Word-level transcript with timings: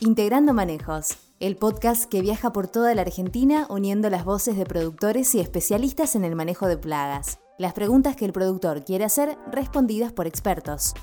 Integrando 0.00 0.54
Manejos, 0.54 1.18
el 1.40 1.56
podcast 1.56 2.04
que 2.04 2.20
viaja 2.20 2.52
por 2.52 2.68
toda 2.68 2.94
la 2.94 3.02
Argentina 3.02 3.66
uniendo 3.68 4.08
las 4.10 4.24
voces 4.24 4.56
de 4.56 4.64
productores 4.64 5.34
y 5.34 5.40
especialistas 5.40 6.14
en 6.14 6.24
el 6.24 6.36
manejo 6.36 6.68
de 6.68 6.76
plagas. 6.76 7.40
Las 7.58 7.72
preguntas 7.72 8.14
que 8.14 8.24
el 8.24 8.32
productor 8.32 8.84
quiere 8.84 9.04
hacer 9.04 9.36
respondidas 9.50 10.12
por 10.12 10.28
expertos. 10.28 10.94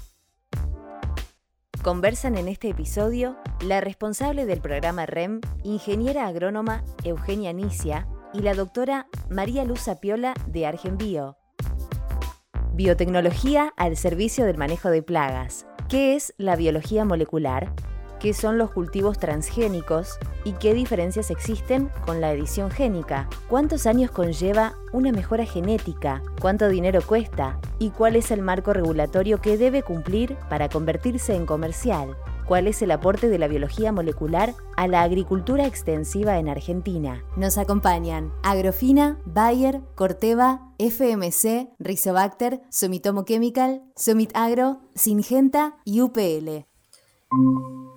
Conversan 1.84 2.38
en 2.38 2.48
este 2.48 2.70
episodio 2.70 3.36
la 3.60 3.82
responsable 3.82 4.46
del 4.46 4.62
programa 4.62 5.06
REM, 5.06 5.42
ingeniera 5.64 6.26
agrónoma 6.26 6.86
Eugenia 7.04 7.52
Nicia, 7.52 8.08
y 8.34 8.40
la 8.40 8.54
doctora 8.54 9.08
María 9.30 9.66
Luz 9.66 9.90
Apiola 9.90 10.34
de 10.48 10.68
Argenbio. 10.68 11.36
Biotecnología 12.72 13.74
al 13.76 13.98
servicio 13.98 14.46
del 14.46 14.58
manejo 14.58 14.90
de 14.90 15.04
plagas. 15.04 15.68
¿Qué 15.90 16.16
es 16.16 16.34
la 16.38 16.56
biología 16.56 17.04
molecular? 17.04 17.74
¿Qué 18.20 18.34
son 18.34 18.58
los 18.58 18.72
cultivos 18.72 19.20
transgénicos? 19.20 20.18
¿Y 20.44 20.54
qué 20.54 20.74
diferencias 20.74 21.32
existen 21.32 21.90
con 22.06 22.22
la 22.22 22.32
edición 22.32 22.72
génica? 22.72 23.30
¿Cuántos 23.50 23.86
años 23.86 24.12
conlleva 24.12 24.76
una 24.94 25.12
mejora 25.12 25.46
genética? 25.46 26.22
¿Cuánto 26.42 26.70
dinero 26.70 27.02
cuesta? 27.06 27.60
¿Y 27.78 27.90
cuál 27.90 28.16
es 28.16 28.32
el 28.32 28.42
marco 28.42 28.74
regulatorio 28.74 29.42
que 29.42 29.58
debe 29.58 29.84
cumplir 29.84 30.36
para 30.50 30.70
convertirse 30.70 31.36
en 31.36 31.46
comercial? 31.46 32.16
cuál 32.46 32.68
es 32.68 32.82
el 32.82 32.92
aporte 32.92 33.28
de 33.28 33.40
la 33.40 33.48
biología 33.48 33.92
molecular 33.92 34.54
a 34.78 34.88
la 34.88 35.02
agricultura 35.02 35.66
extensiva 35.66 36.38
en 36.38 36.48
Argentina. 36.48 37.24
Nos 37.36 37.58
acompañan 37.58 38.32
Agrofina, 38.44 39.20
Bayer, 39.26 39.82
Corteva, 39.96 40.72
FMC, 40.78 41.70
Rizobacter, 41.80 42.62
Sumitomo 42.70 43.26
Chemical, 43.26 43.84
Sumit 43.96 44.32
Agro, 44.36 44.82
Singenta 44.94 45.78
y 45.86 46.02
UPL. 46.02 46.66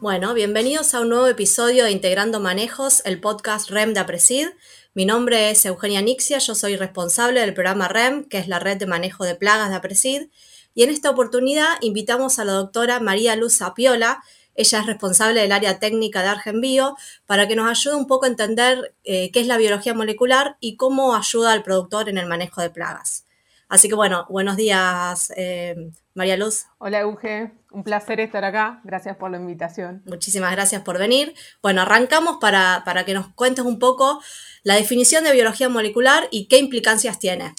Bueno, 0.00 0.32
bienvenidos 0.32 0.94
a 0.94 1.00
un 1.00 1.08
nuevo 1.08 1.26
episodio 1.26 1.82
de 1.82 1.90
Integrando 1.90 2.38
Manejos, 2.38 3.02
el 3.04 3.20
podcast 3.20 3.68
REM 3.68 3.94
de 3.94 4.00
Apresid. 4.00 4.46
Mi 4.94 5.04
nombre 5.04 5.50
es 5.50 5.66
Eugenia 5.66 6.00
Nixia, 6.00 6.38
yo 6.38 6.54
soy 6.54 6.76
responsable 6.76 7.40
del 7.40 7.52
programa 7.52 7.88
REM, 7.88 8.22
que 8.22 8.38
es 8.38 8.46
la 8.46 8.60
red 8.60 8.76
de 8.76 8.86
manejo 8.86 9.24
de 9.24 9.34
plagas 9.34 9.70
de 9.70 9.74
Apresid. 9.74 10.28
Y 10.72 10.84
en 10.84 10.90
esta 10.90 11.10
oportunidad 11.10 11.66
invitamos 11.80 12.38
a 12.38 12.44
la 12.44 12.52
doctora 12.52 13.00
María 13.00 13.34
Luz 13.34 13.60
Apiola, 13.60 14.22
ella 14.54 14.78
es 14.78 14.86
responsable 14.86 15.40
del 15.40 15.50
área 15.50 15.80
técnica 15.80 16.22
de 16.22 16.28
Argenbio, 16.28 16.96
para 17.26 17.48
que 17.48 17.56
nos 17.56 17.68
ayude 17.68 17.96
un 17.96 18.06
poco 18.06 18.26
a 18.26 18.28
entender 18.28 18.94
eh, 19.02 19.32
qué 19.32 19.40
es 19.40 19.48
la 19.48 19.56
biología 19.56 19.94
molecular 19.94 20.58
y 20.60 20.76
cómo 20.76 21.16
ayuda 21.16 21.50
al 21.50 21.64
productor 21.64 22.08
en 22.08 22.18
el 22.18 22.26
manejo 22.26 22.62
de 22.62 22.70
plagas. 22.70 23.24
Así 23.68 23.88
que 23.88 23.94
bueno, 23.94 24.24
buenos 24.30 24.56
días, 24.56 25.30
eh, 25.36 25.76
María 26.14 26.38
Luz. 26.38 26.64
Hola, 26.78 27.00
Euge. 27.00 27.52
Un 27.70 27.84
placer 27.84 28.18
estar 28.18 28.42
acá. 28.42 28.80
Gracias 28.82 29.16
por 29.16 29.30
la 29.30 29.36
invitación. 29.36 30.02
Muchísimas 30.06 30.52
gracias 30.52 30.80
por 30.82 30.98
venir. 30.98 31.34
Bueno, 31.62 31.82
arrancamos 31.82 32.38
para, 32.40 32.82
que 33.04 33.12
nos 33.12 33.28
cuentes 33.34 33.66
un 33.66 33.78
poco 33.78 34.22
la 34.62 34.74
definición 34.74 35.22
de 35.22 35.32
biología 35.32 35.68
molecular 35.68 36.28
y 36.30 36.48
qué 36.48 36.58
implicancias 36.58 37.18
tiene. 37.18 37.52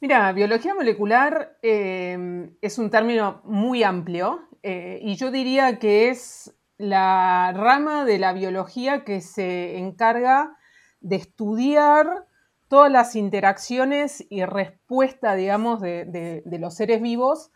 Mira, 0.00 0.32
biología 0.32 0.74
molecular 0.74 1.58
eh, 1.62 2.50
es 2.62 2.78
un 2.78 2.88
término 2.90 3.42
muy 3.44 3.82
amplio 3.82 4.48
eh, 4.62 4.98
y 5.02 5.16
yo 5.16 5.30
diría 5.30 5.78
que 5.78 6.08
es 6.08 6.54
la 6.78 7.52
rama 7.54 8.06
de 8.06 8.18
la 8.18 8.32
biología 8.32 9.04
que 9.04 9.20
se 9.20 9.76
encarga 9.76 10.56
de 11.00 11.16
estudiar 11.16 12.26
todas 12.68 12.90
las 12.90 13.16
interacciones 13.16 14.24
y 14.30 14.44
respuesta, 14.44 15.34
digamos, 15.34 15.80
de, 15.80 16.42
los 16.58 16.74
seres 16.74 17.00
vivos, 17.00 17.50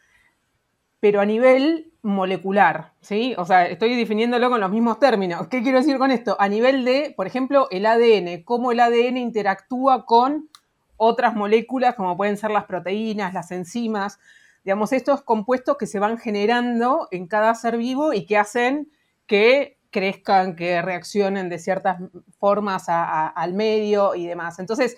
pero 1.01 1.21
a 1.21 1.25
nivel 1.27 1.93
molecular, 2.03 2.93
¿sí? 3.01 3.35
O 3.39 3.45
sea, 3.45 3.67
estoy 3.67 3.95
definiéndolo 3.95 4.51
con 4.51 4.61
los 4.61 4.71
mismos 4.71 4.99
términos. 4.99 5.49
¿Qué 5.49 5.63
quiero 5.63 5.79
decir 5.79 5.99
con 5.99 6.11
esto? 6.11 6.37
A 6.41 6.49
nivel 6.49 6.85
de, 6.85 7.15
por 7.17 7.27
ejemplo, 7.27 7.69
el 7.71 7.87
ADN, 7.87 8.43
cómo 8.45 8.73
el 8.73 8.81
ADN 8.81 9.17
interactúa 9.17 10.07
con 10.07 10.49
otras 10.97 11.35
moléculas, 11.35 11.95
como 11.95 12.17
pueden 12.17 12.37
ser 12.37 12.51
las 12.51 12.65
proteínas, 12.65 13.33
las 13.33 13.51
enzimas, 13.53 14.19
digamos, 14.65 14.93
estos 14.93 15.23
compuestos 15.23 15.77
que 15.79 15.87
se 15.87 15.99
van 15.99 16.19
generando 16.19 17.09
en 17.11 17.27
cada 17.27 17.55
ser 17.55 17.79
vivo 17.79 18.13
y 18.13 18.27
que 18.27 18.37
hacen 18.37 18.91
que 19.27 19.78
crezcan, 19.99 20.55
que 20.55 20.81
reaccionen 20.81 21.49
de 21.49 21.59
ciertas 21.59 21.99
formas 22.39 22.85
al 22.89 23.53
medio 23.55 24.15
y 24.15 24.27
demás. 24.27 24.61
Entonces, 24.61 24.97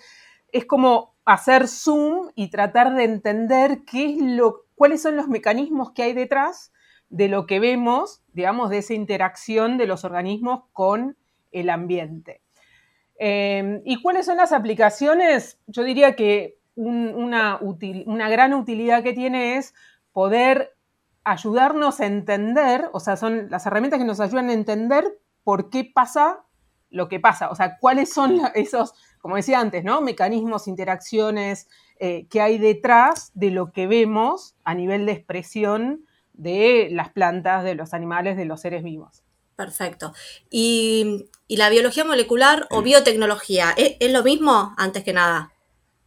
es 0.51 0.65
como 0.65 1.15
hacer 1.25 1.67
zoom 1.67 2.29
y 2.35 2.49
tratar 2.49 2.93
de 2.93 3.05
entender 3.05 3.79
qué 3.85 4.05
es 4.05 4.17
lo, 4.21 4.65
cuáles 4.75 5.01
son 5.01 5.15
los 5.15 5.27
mecanismos 5.27 5.91
que 5.91 6.03
hay 6.03 6.13
detrás 6.13 6.71
de 7.09 7.29
lo 7.29 7.47
que 7.47 7.59
vemos, 7.59 8.21
digamos, 8.33 8.69
de 8.69 8.77
esa 8.77 8.93
interacción 8.93 9.77
de 9.77 9.87
los 9.87 10.05
organismos 10.05 10.65
con 10.71 11.17
el 11.51 11.69
ambiente. 11.69 12.41
Eh, 13.17 13.81
¿Y 13.85 14.01
cuáles 14.01 14.27
son 14.27 14.37
las 14.37 14.51
aplicaciones? 14.51 15.59
Yo 15.67 15.83
diría 15.83 16.15
que 16.15 16.57
una, 16.75 17.59
una 18.05 18.29
gran 18.29 18.53
utilidad 18.53 19.03
que 19.03 19.13
tiene 19.13 19.57
es 19.57 19.73
poder 20.11 20.75
ayudarnos 21.23 21.99
a 21.99 22.05
entender, 22.05 22.89
o 22.93 22.99
sea, 22.99 23.17
son 23.17 23.49
las 23.49 23.65
herramientas 23.65 23.99
que 23.99 24.05
nos 24.05 24.19
ayudan 24.19 24.49
a 24.49 24.53
entender 24.53 25.19
por 25.43 25.69
qué 25.69 25.83
pasa 25.83 26.43
lo 26.89 27.07
que 27.07 27.19
pasa, 27.19 27.49
o 27.49 27.55
sea, 27.55 27.77
cuáles 27.79 28.13
son 28.13 28.41
esos, 28.55 28.93
como 29.19 29.37
decía 29.37 29.59
antes, 29.59 29.83
¿no? 29.83 30.01
Mecanismos, 30.01 30.67
interacciones 30.67 31.69
eh, 31.99 32.27
que 32.29 32.41
hay 32.41 32.57
detrás 32.57 33.31
de 33.33 33.51
lo 33.51 33.71
que 33.71 33.87
vemos 33.87 34.55
a 34.63 34.73
nivel 34.73 35.05
de 35.05 35.13
expresión 35.13 36.05
de 36.33 36.89
las 36.91 37.09
plantas, 37.09 37.63
de 37.63 37.75
los 37.75 37.93
animales, 37.93 38.35
de 38.35 38.45
los 38.45 38.61
seres 38.61 38.83
vivos. 38.83 39.23
Perfecto. 39.55 40.13
¿Y, 40.49 41.29
la 41.47 41.69
biología 41.69 42.03
molecular 42.03 42.67
o 42.71 42.81
biotecnología? 42.81 43.75
¿Es 43.77 44.11
lo 44.11 44.23
mismo 44.23 44.73
antes 44.77 45.03
que 45.03 45.13
nada? 45.13 45.51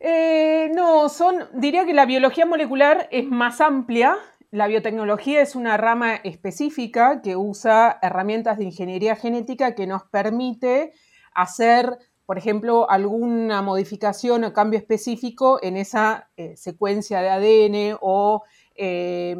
Eh, 0.00 0.70
no, 0.74 1.08
son, 1.08 1.48
diría 1.52 1.86
que 1.86 1.94
la 1.94 2.04
biología 2.04 2.44
molecular 2.46 3.08
es 3.10 3.26
más 3.26 3.60
amplia. 3.60 4.18
La 4.54 4.68
biotecnología 4.68 5.42
es 5.42 5.56
una 5.56 5.76
rama 5.76 6.14
específica 6.14 7.22
que 7.22 7.34
usa 7.34 7.98
herramientas 8.00 8.56
de 8.56 8.62
ingeniería 8.62 9.16
genética 9.16 9.74
que 9.74 9.88
nos 9.88 10.04
permite 10.04 10.92
hacer, 11.34 11.98
por 12.24 12.38
ejemplo, 12.38 12.88
alguna 12.88 13.62
modificación 13.62 14.44
o 14.44 14.52
cambio 14.52 14.78
específico 14.78 15.58
en 15.60 15.76
esa 15.76 16.30
eh, 16.36 16.56
secuencia 16.56 17.20
de 17.20 17.30
ADN 17.30 17.98
o, 18.00 18.44
eh, 18.76 19.34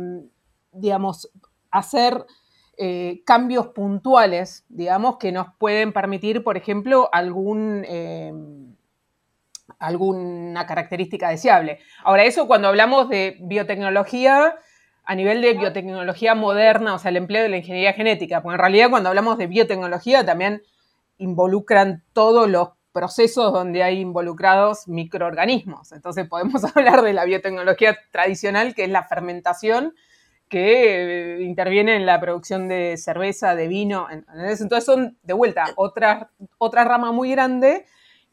digamos, 0.73 1.31
hacer 1.71 2.27
cambios 3.25 3.69
puntuales, 3.69 4.65
digamos, 4.69 5.19
que 5.19 5.31
nos 5.31 5.47
pueden 5.61 5.93
permitir, 5.93 6.43
por 6.43 6.57
ejemplo, 6.57 7.09
algún 7.13 7.87
alguna 9.79 10.67
característica 10.67 11.29
deseable. 11.29 11.79
Ahora, 12.03 12.25
eso 12.25 12.49
cuando 12.49 12.67
hablamos 12.67 13.09
de 13.09 13.37
biotecnología, 13.43 14.59
a 15.05 15.15
nivel 15.15 15.43
de 15.43 15.55
biotecnología 15.55 16.35
moderna, 16.35 16.95
o 16.95 16.99
sea, 16.99 17.11
el 17.11 17.19
empleo 17.19 17.43
de 17.43 17.49
la 17.51 17.59
ingeniería 17.59 17.93
genética, 17.93 18.43
porque 18.43 18.55
en 18.55 18.61
realidad 18.61 18.91
cuando 18.91 19.11
hablamos 19.11 19.37
de 19.39 19.47
biotecnología 19.47 20.25
también 20.25 20.63
involucran 21.19 22.03
todos 22.13 22.49
los 22.49 22.71
procesos 22.93 23.53
donde 23.53 23.83
hay 23.83 24.01
involucrados 24.01 24.89
microorganismos. 24.89 25.93
Entonces 25.93 26.29
podemos 26.29 26.65
hablar 26.77 27.03
de 27.03 27.13
la 27.13 27.25
biotecnología 27.25 27.99
tradicional, 28.11 28.75
que 28.75 28.85
es 28.85 28.91
la 28.91 29.05
fermentación, 29.05 29.95
que 30.49 31.39
eh, 31.39 31.43
interviene 31.43 31.97
en 31.97 32.07
la 32.07 32.21
producción 32.21 32.69
de 32.69 32.97
cerveza, 32.97 33.55
de 33.55 33.69
vino. 33.69 34.07
Entonces 34.11 34.85
son, 34.85 35.19
de 35.23 35.35
vuelta, 35.35 35.67
otra, 35.77 36.31
otra 36.59 36.85
rama 36.85 37.13
muy 37.13 37.31
grande 37.31 37.85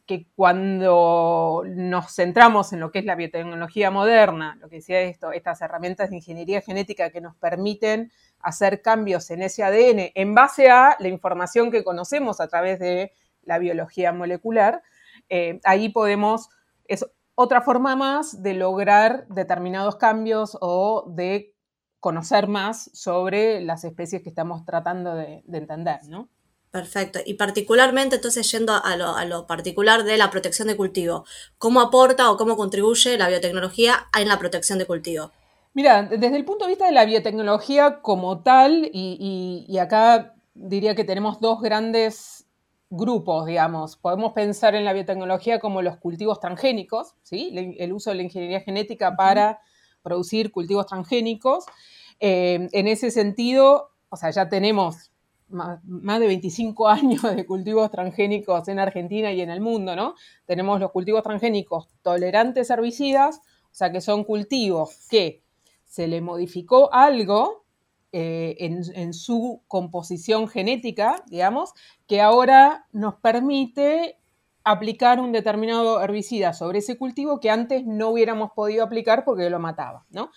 que 0.06 0.26
cuando 0.34 1.62
nos 1.66 2.14
centramos 2.14 2.72
en 2.72 2.80
lo 2.80 2.90
que 2.90 2.98
es 2.98 3.04
la 3.04 3.14
biotecnología 3.14 3.90
moderna, 3.90 4.56
lo 4.60 4.68
que 4.68 4.76
decía 4.76 5.00
esto, 5.00 5.32
estas 5.32 5.60
herramientas 5.60 6.10
de 6.10 6.16
ingeniería 6.16 6.60
genética 6.60 7.10
que 7.10 7.20
nos 7.20 7.36
permiten 7.36 8.10
hacer 8.40 8.82
cambios 8.82 9.30
en 9.30 9.42
ese 9.42 9.62
ADN 9.62 10.10
en 10.14 10.34
base 10.34 10.70
a 10.70 10.96
la 10.98 11.08
información 11.08 11.70
que 11.70 11.84
conocemos 11.84 12.40
a 12.40 12.48
través 12.48 12.80
de 12.80 13.12
la 13.42 13.58
biología 13.58 14.12
molecular, 14.12 14.82
eh, 15.28 15.60
ahí 15.64 15.88
podemos, 15.88 16.48
es 16.86 17.06
otra 17.34 17.62
forma 17.62 17.94
más 17.94 18.42
de 18.42 18.54
lograr 18.54 19.26
determinados 19.28 19.96
cambios 19.96 20.58
o 20.60 21.04
de 21.08 21.54
conocer 22.00 22.48
más 22.48 22.90
sobre 22.92 23.60
las 23.60 23.84
especies 23.84 24.22
que 24.22 24.28
estamos 24.28 24.64
tratando 24.64 25.14
de, 25.14 25.42
de 25.46 25.58
entender, 25.58 26.00
¿no? 26.08 26.28
Perfecto. 26.72 27.18
Y 27.26 27.34
particularmente, 27.34 28.16
entonces, 28.16 28.50
yendo 28.50 28.72
a 28.72 28.96
lo, 29.26 29.46
particular 29.46 30.04
de 30.04 30.16
la 30.16 30.30
protección 30.30 30.68
de 30.68 30.76
cultivo, 30.76 31.26
¿cómo 31.58 31.82
aporta 31.82 32.30
o 32.30 32.38
cómo 32.38 32.56
contribuye 32.56 33.18
la 33.18 33.28
biotecnología 33.28 34.08
en 34.18 34.26
la 34.26 34.38
protección 34.38 34.78
de 34.78 34.86
cultivo? 34.86 35.30
Mira, 35.74 36.02
desde 36.04 36.34
el 36.34 36.46
punto 36.46 36.64
de 36.64 36.70
vista 36.70 36.86
de 36.86 36.92
la 36.92 37.04
biotecnología 37.04 38.00
como 38.00 38.42
tal, 38.42 38.88
y, 38.90 39.76
acá 39.78 40.34
diría 40.54 40.94
que 40.94 41.04
tenemos 41.04 41.40
dos 41.40 41.60
grandes 41.60 42.46
grupos, 42.88 43.44
digamos. 43.44 43.98
Podemos 43.98 44.32
pensar 44.32 44.74
en 44.74 44.86
la 44.86 44.94
biotecnología 44.94 45.58
como 45.58 45.82
los 45.82 45.98
cultivos 45.98 46.40
transgénicos, 46.40 47.14
¿sí? 47.22 47.54
el 47.78 47.92
uso 47.92 48.08
de 48.10 48.16
la 48.16 48.22
ingeniería 48.22 48.60
genética 48.62 49.14
para 49.14 49.60
producir 50.02 50.50
cultivos 50.50 50.86
transgénicos. 50.86 51.66
Eh, 52.18 52.68
en 52.72 52.88
ese 52.88 53.10
sentido, 53.10 53.90
o 54.08 54.16
sea, 54.16 54.30
ya 54.30 54.48
tenemos 54.48 55.11
más, 55.52 55.80
de 55.84 56.26
25 56.26 56.88
años 56.88 57.22
de 57.22 57.46
cultivos 57.46 57.90
transgénicos 57.90 58.68
en 58.68 58.78
Argentina 58.78 59.32
y 59.32 59.40
en 59.40 59.50
el 59.50 59.60
mundo, 59.60 59.94
¿no? 59.96 60.14
Tenemos 60.46 60.80
los 60.80 60.90
cultivos 60.90 61.22
transgénicos 61.22 61.88
tolerantes 62.02 62.70
a 62.70 62.74
herbicidas, 62.74 63.38
o 63.38 63.74
sea 63.74 63.92
que 63.92 64.00
son 64.00 64.24
cultivos 64.24 65.06
que 65.08 65.42
se 65.84 66.08
le 66.08 66.20
modificó 66.20 66.92
algo 66.92 67.62
eh, 68.14 68.56
en, 68.58 69.14
su 69.14 69.62
composición 69.68 70.46
genética, 70.46 71.24
digamos, 71.28 71.72
que 72.06 72.20
ahora 72.20 72.86
nos 72.92 73.14
permite 73.14 74.18
aplicar 74.64 75.18
un 75.18 75.32
determinado 75.32 76.00
herbicida 76.02 76.52
sobre 76.52 76.80
ese 76.80 76.98
cultivo 76.98 77.40
que 77.40 77.50
antes 77.50 77.86
no 77.86 78.10
hubiéramos 78.10 78.50
podido 78.52 78.84
aplicar 78.84 79.24
porque 79.24 79.48
lo 79.48 79.58
mataba, 79.58 80.04
¿no? 80.10 80.30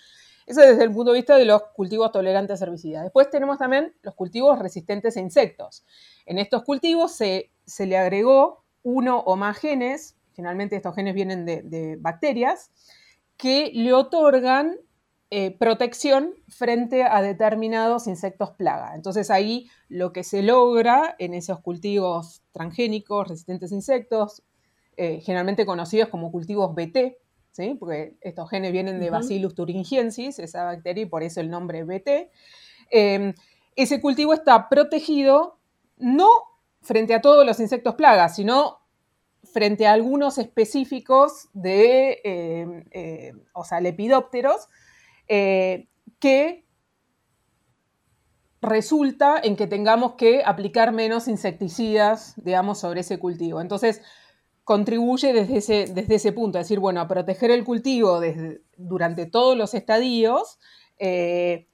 Eso 0.46 0.62
desde 0.62 0.84
el 0.84 0.92
punto 0.92 1.12
de 1.12 1.20
vista 1.20 1.38
de 1.38 1.46
los 1.46 1.64
cultivos 1.74 2.12
tolerantes 2.12 2.62
a 2.62 2.66
herbicidas. 2.66 3.04
Después 3.04 3.30
tenemos 3.30 3.58
también 3.58 3.96
los 4.04 4.14
cultivos 4.14 4.60
resistentes 4.60 5.18
a 5.18 5.20
insectos. 5.20 5.86
En 6.26 6.38
estos 6.38 6.64
cultivos 6.64 7.14
se, 7.14 7.52
le 7.80 7.98
agregó 7.98 8.64
uno 8.84 9.20
o 9.20 9.36
más 9.36 9.58
genes, 9.58 10.16
generalmente 10.34 10.76
estos 10.76 10.94
genes 10.94 11.16
vienen 11.16 11.46
de, 11.46 11.98
bacterias, 12.00 12.70
que 13.38 13.72
le 13.74 13.92
otorgan 13.94 14.78
eh, 15.32 15.58
protección 15.58 16.36
frente 16.48 17.04
a 17.04 17.24
determinados 17.24 18.06
insectos 18.06 18.52
plaga. 18.52 18.94
Entonces 18.94 19.32
ahí 19.32 19.68
lo 19.90 20.14
que 20.14 20.24
se 20.24 20.44
logra 20.44 21.16
en 21.18 21.34
esos 21.34 21.60
cultivos 21.62 22.44
transgénicos 22.52 23.28
resistentes 23.28 23.72
a 23.72 23.76
insectos, 23.76 24.44
eh, 24.98 25.22
generalmente 25.22 25.66
conocidos 25.66 26.10
como 26.10 26.32
cultivos 26.32 26.74
BT, 26.76 27.18
porque 27.80 28.16
estos 28.22 28.50
genes 28.50 28.72
vienen 28.72 29.00
de 29.00 29.10
Bacillus 29.10 29.56
thuringiensis, 29.56 30.40
esa 30.40 30.66
bacteria, 30.66 31.04
y 31.04 31.06
por 31.06 31.24
eso 31.24 31.40
el 31.40 31.50
nombre 31.50 31.84
BT. 31.84 32.32
Em, 32.92 33.34
ese 33.76 34.00
cultivo 34.02 34.34
está 34.34 34.70
protegido 34.70 35.58
no 35.98 36.30
frente 36.82 37.14
a 37.14 37.22
todos 37.22 37.46
los 37.46 37.60
insectos 37.60 37.96
plagas, 37.96 38.36
sino 38.36 38.80
frente 39.44 39.88
a 39.88 39.94
algunos 39.94 40.38
específicos 40.38 41.50
de, 41.54 42.20
em, 42.24 42.84
em, 42.92 43.42
o 43.54 43.64
sea, 43.64 43.80
lepidópteros, 43.80 44.68
eh, 45.28 45.88
que 46.20 46.66
resulta 48.62 49.40
en 49.44 49.56
que 49.56 49.68
tengamos 49.68 50.14
que 50.14 50.44
aplicar 50.44 50.92
menos 50.92 51.28
insecticidas, 51.28 52.34
digamos, 52.38 52.80
sobre 52.80 53.02
ese 53.02 53.20
cultivo. 53.20 53.62
Entonces, 53.62 54.02
contribuye 54.66 55.32
desde 55.32 55.58
ese, 55.58 55.86
desde 55.94 56.16
ese 56.16 56.32
punto, 56.34 56.58
es 56.58 56.66
decir, 56.66 56.80
bueno, 56.80 57.00
a 57.00 57.08
proteger 57.08 57.52
el 57.52 57.64
cultivo 57.64 58.20
durante 58.76 59.28
todos 59.28 59.56
los 59.56 59.76
estadios 59.76 60.60
eh, 60.98 61.68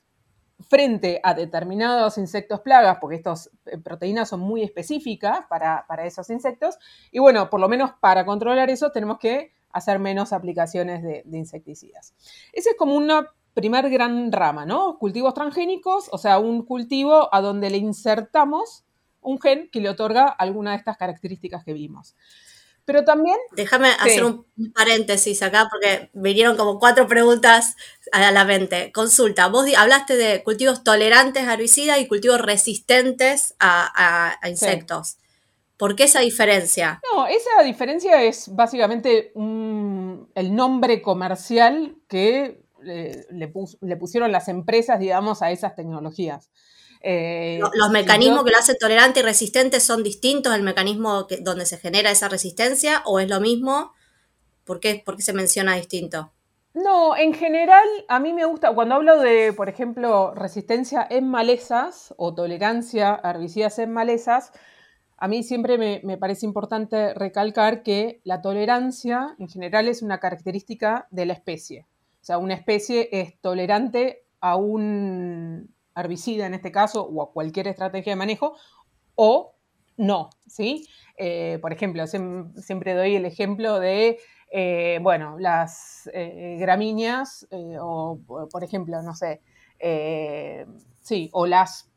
frente 0.60 1.22
a 1.24 1.34
determinados 1.34 2.18
insectos 2.18 2.60
plagas, 2.60 2.98
porque 3.00 3.16
estas 3.16 3.50
eh, 3.66 3.78
proteínas 3.78 4.28
son 4.28 4.42
muy 4.42 4.62
específicas 4.62 5.40
para, 5.50 6.06
esos 6.06 6.30
insectos, 6.30 6.78
y 7.12 7.20
bueno, 7.20 7.50
por 7.50 7.62
lo 7.62 7.70
menos 7.70 7.92
para 8.02 8.26
controlar 8.26 8.70
eso 8.70 8.92
tenemos 8.92 9.18
que 9.20 9.54
hacer 9.72 9.98
menos 9.98 10.34
aplicaciones 10.34 11.02
de, 11.02 11.24
de 11.26 11.38
insecticidas. 11.38 12.14
Esa 12.52 12.72
es 12.72 12.76
como 12.78 12.94
una 12.96 13.26
primer 13.54 13.90
gran 13.90 14.34
rama, 14.34 14.66
¿no? 14.66 14.98
Cultivos 15.00 15.34
transgénicos, 15.34 16.10
o 16.12 16.18
sea, 16.18 16.40
un 16.40 16.66
cultivo 16.66 17.34
a 17.34 17.40
donde 17.40 17.70
le 17.70 17.78
insertamos 17.78 18.84
un 19.22 19.40
gen 19.40 19.70
que 19.72 19.80
le 19.80 19.90
otorga 19.90 20.28
alguna 20.28 20.72
de 20.72 20.78
estas 20.78 20.98
características 20.98 21.64
que 21.64 21.74
vimos. 21.74 22.16
Pero 22.86 23.04
también... 23.04 23.38
Déjame 23.52 23.90
hacer 23.90 24.24
un 24.24 24.46
paréntesis 24.74 25.42
acá 25.42 25.68
porque 25.70 26.10
vinieron 26.14 26.58
como 26.58 26.80
cuatro 26.80 27.08
preguntas 27.08 27.76
a 28.12 28.32
la 28.32 28.46
mente. 28.46 28.92
Consulta, 28.92 29.48
vos 29.48 29.66
hablaste 29.78 30.18
de 30.18 30.44
cultivos 30.44 30.84
tolerantes 30.84 31.48
a 31.48 31.54
herbicidas 31.54 32.00
y 32.00 32.08
cultivos 32.08 32.42
resistentes 32.42 33.56
a, 33.60 34.38
insectos. 34.48 35.18
¿Por 35.78 35.96
qué 35.96 36.04
esa 36.04 36.20
diferencia? 36.20 37.02
No, 37.14 37.28
esa 37.28 37.64
diferencia 37.64 38.22
es 38.24 38.54
básicamente 38.54 39.32
el 39.36 40.56
nombre 40.56 41.02
comercial 41.02 41.96
que 42.08 42.62
le 42.82 43.98
pusieron 43.98 44.32
las 44.32 44.48
empresas, 44.48 45.00
digamos, 45.00 45.42
a 45.42 45.52
esas 45.52 45.76
tecnologías. 45.76 46.52
Eh, 47.04 47.60
los, 47.74 47.90
mecanismos 47.90 48.44
que 48.44 48.52
lo 48.52 48.58
hacen 48.58 48.76
tolerante 48.80 49.22
y 49.22 49.24
resistente 49.24 49.80
son 49.80 50.04
distintos 50.04 50.54
al 50.54 50.62
mecanismo 50.62 51.26
que, 51.26 51.38
donde 51.38 51.66
se 51.66 51.78
genera 51.78 52.12
esa 52.12 52.30
resistencia 52.30 53.02
o 53.06 53.20
es 53.20 53.30
lo 53.30 53.40
mismo? 53.40 53.94
¿Por 54.66 54.80
qué, 54.80 55.04
se 55.18 55.34
menciona 55.34 55.76
distinto? 55.76 56.32
No, 56.74 57.18
en 57.18 57.34
general 57.34 57.88
a 58.08 58.20
mí 58.20 58.34
me 58.34 58.46
gusta, 58.46 58.74
cuando 58.74 58.96
hablo 58.96 59.20
de, 59.20 59.52
por 59.52 59.68
ejemplo, 59.68 60.34
resistencia 60.36 61.06
en 61.10 61.28
malezas 61.28 62.14
o 62.18 62.34
tolerancia 62.34 63.20
a 63.22 63.32
herbicidas 63.32 63.80
en 63.80 63.92
malezas, 63.92 64.52
a 65.18 65.28
mí 65.28 65.44
siempre 65.44 65.78
me, 65.78 66.02
me, 66.04 66.18
parece 66.18 66.46
importante 66.46 67.14
recalcar 67.14 67.84
que 67.84 68.22
la 68.24 68.42
tolerancia 68.42 69.36
en 69.38 69.50
general 69.50 69.88
es 69.88 70.02
una 70.02 70.20
característica 70.20 71.08
de 71.12 71.26
la 71.26 71.34
especie. 71.34 71.88
O 72.22 72.24
sea, 72.24 72.38
una 72.38 72.54
especie 72.54 73.10
es 73.12 73.40
tolerante 73.40 74.24
a 74.40 74.56
un, 74.56 75.74
herbicida 75.96 76.46
en 76.46 76.54
este 76.54 76.72
caso 76.72 77.04
o 77.04 77.22
a 77.22 77.32
cualquier 77.32 77.68
estrategia 77.68 78.14
de 78.14 78.18
manejo 78.18 78.56
o 79.16 79.56
no, 79.98 80.30
¿sí? 80.48 80.88
Eh, 81.18 81.60
por 81.62 81.74
ejemplo, 81.74 82.06
siempre 82.08 82.94
doy 82.94 83.16
el 83.16 83.26
ejemplo 83.26 83.80
de, 83.80 84.20
eh, 84.52 85.00
bueno, 85.02 85.38
las 85.38 86.10
eh, 86.14 86.58
gramíneas 86.60 87.48
o, 87.80 88.20
por 88.50 88.64
ejemplo, 88.64 89.02
no 89.04 89.14
sé, 89.14 89.42
sí, 91.02 91.30
o 91.34 91.46
las 91.46 91.92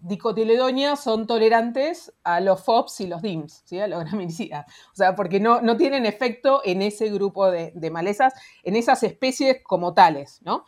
dicotiledonias 0.00 1.02
son 1.02 1.26
tolerantes 1.26 2.12
a 2.24 2.40
los 2.40 2.62
FOPs 2.62 3.00
y 3.00 3.06
los 3.06 3.22
DIMS, 3.22 3.62
¿sí? 3.64 3.80
a 3.80 3.86
los 3.86 4.00
graminicidas. 4.04 4.66
O 4.92 4.96
sea, 4.96 5.14
porque 5.14 5.40
no, 5.40 5.62
no 5.62 5.76
tienen 5.76 6.06
efecto 6.06 6.60
en 6.64 6.82
ese 6.82 7.08
grupo 7.10 7.50
de 7.50 7.90
malezas, 7.90 8.34
en 8.62 8.76
esas 8.76 9.02
especies 9.02 9.62
como 9.62 9.94
tales, 9.94 10.40
¿no? 10.42 10.64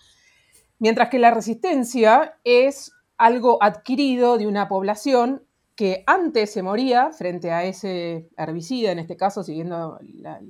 Mientras 0.84 1.08
que 1.08 1.18
la 1.18 1.30
resistencia 1.30 2.36
es 2.44 2.92
algo 3.16 3.56
adquirido 3.62 4.36
de 4.36 4.46
una 4.46 4.68
población 4.68 5.42
que 5.76 6.04
antes 6.06 6.52
se 6.52 6.62
moría 6.62 7.10
frente 7.10 7.50
a 7.52 7.64
ese 7.64 8.28
herbicida, 8.36 8.92
en 8.92 8.98
este 8.98 9.16
caso 9.16 9.42
siguiendo 9.42 9.98
la, 10.02 10.42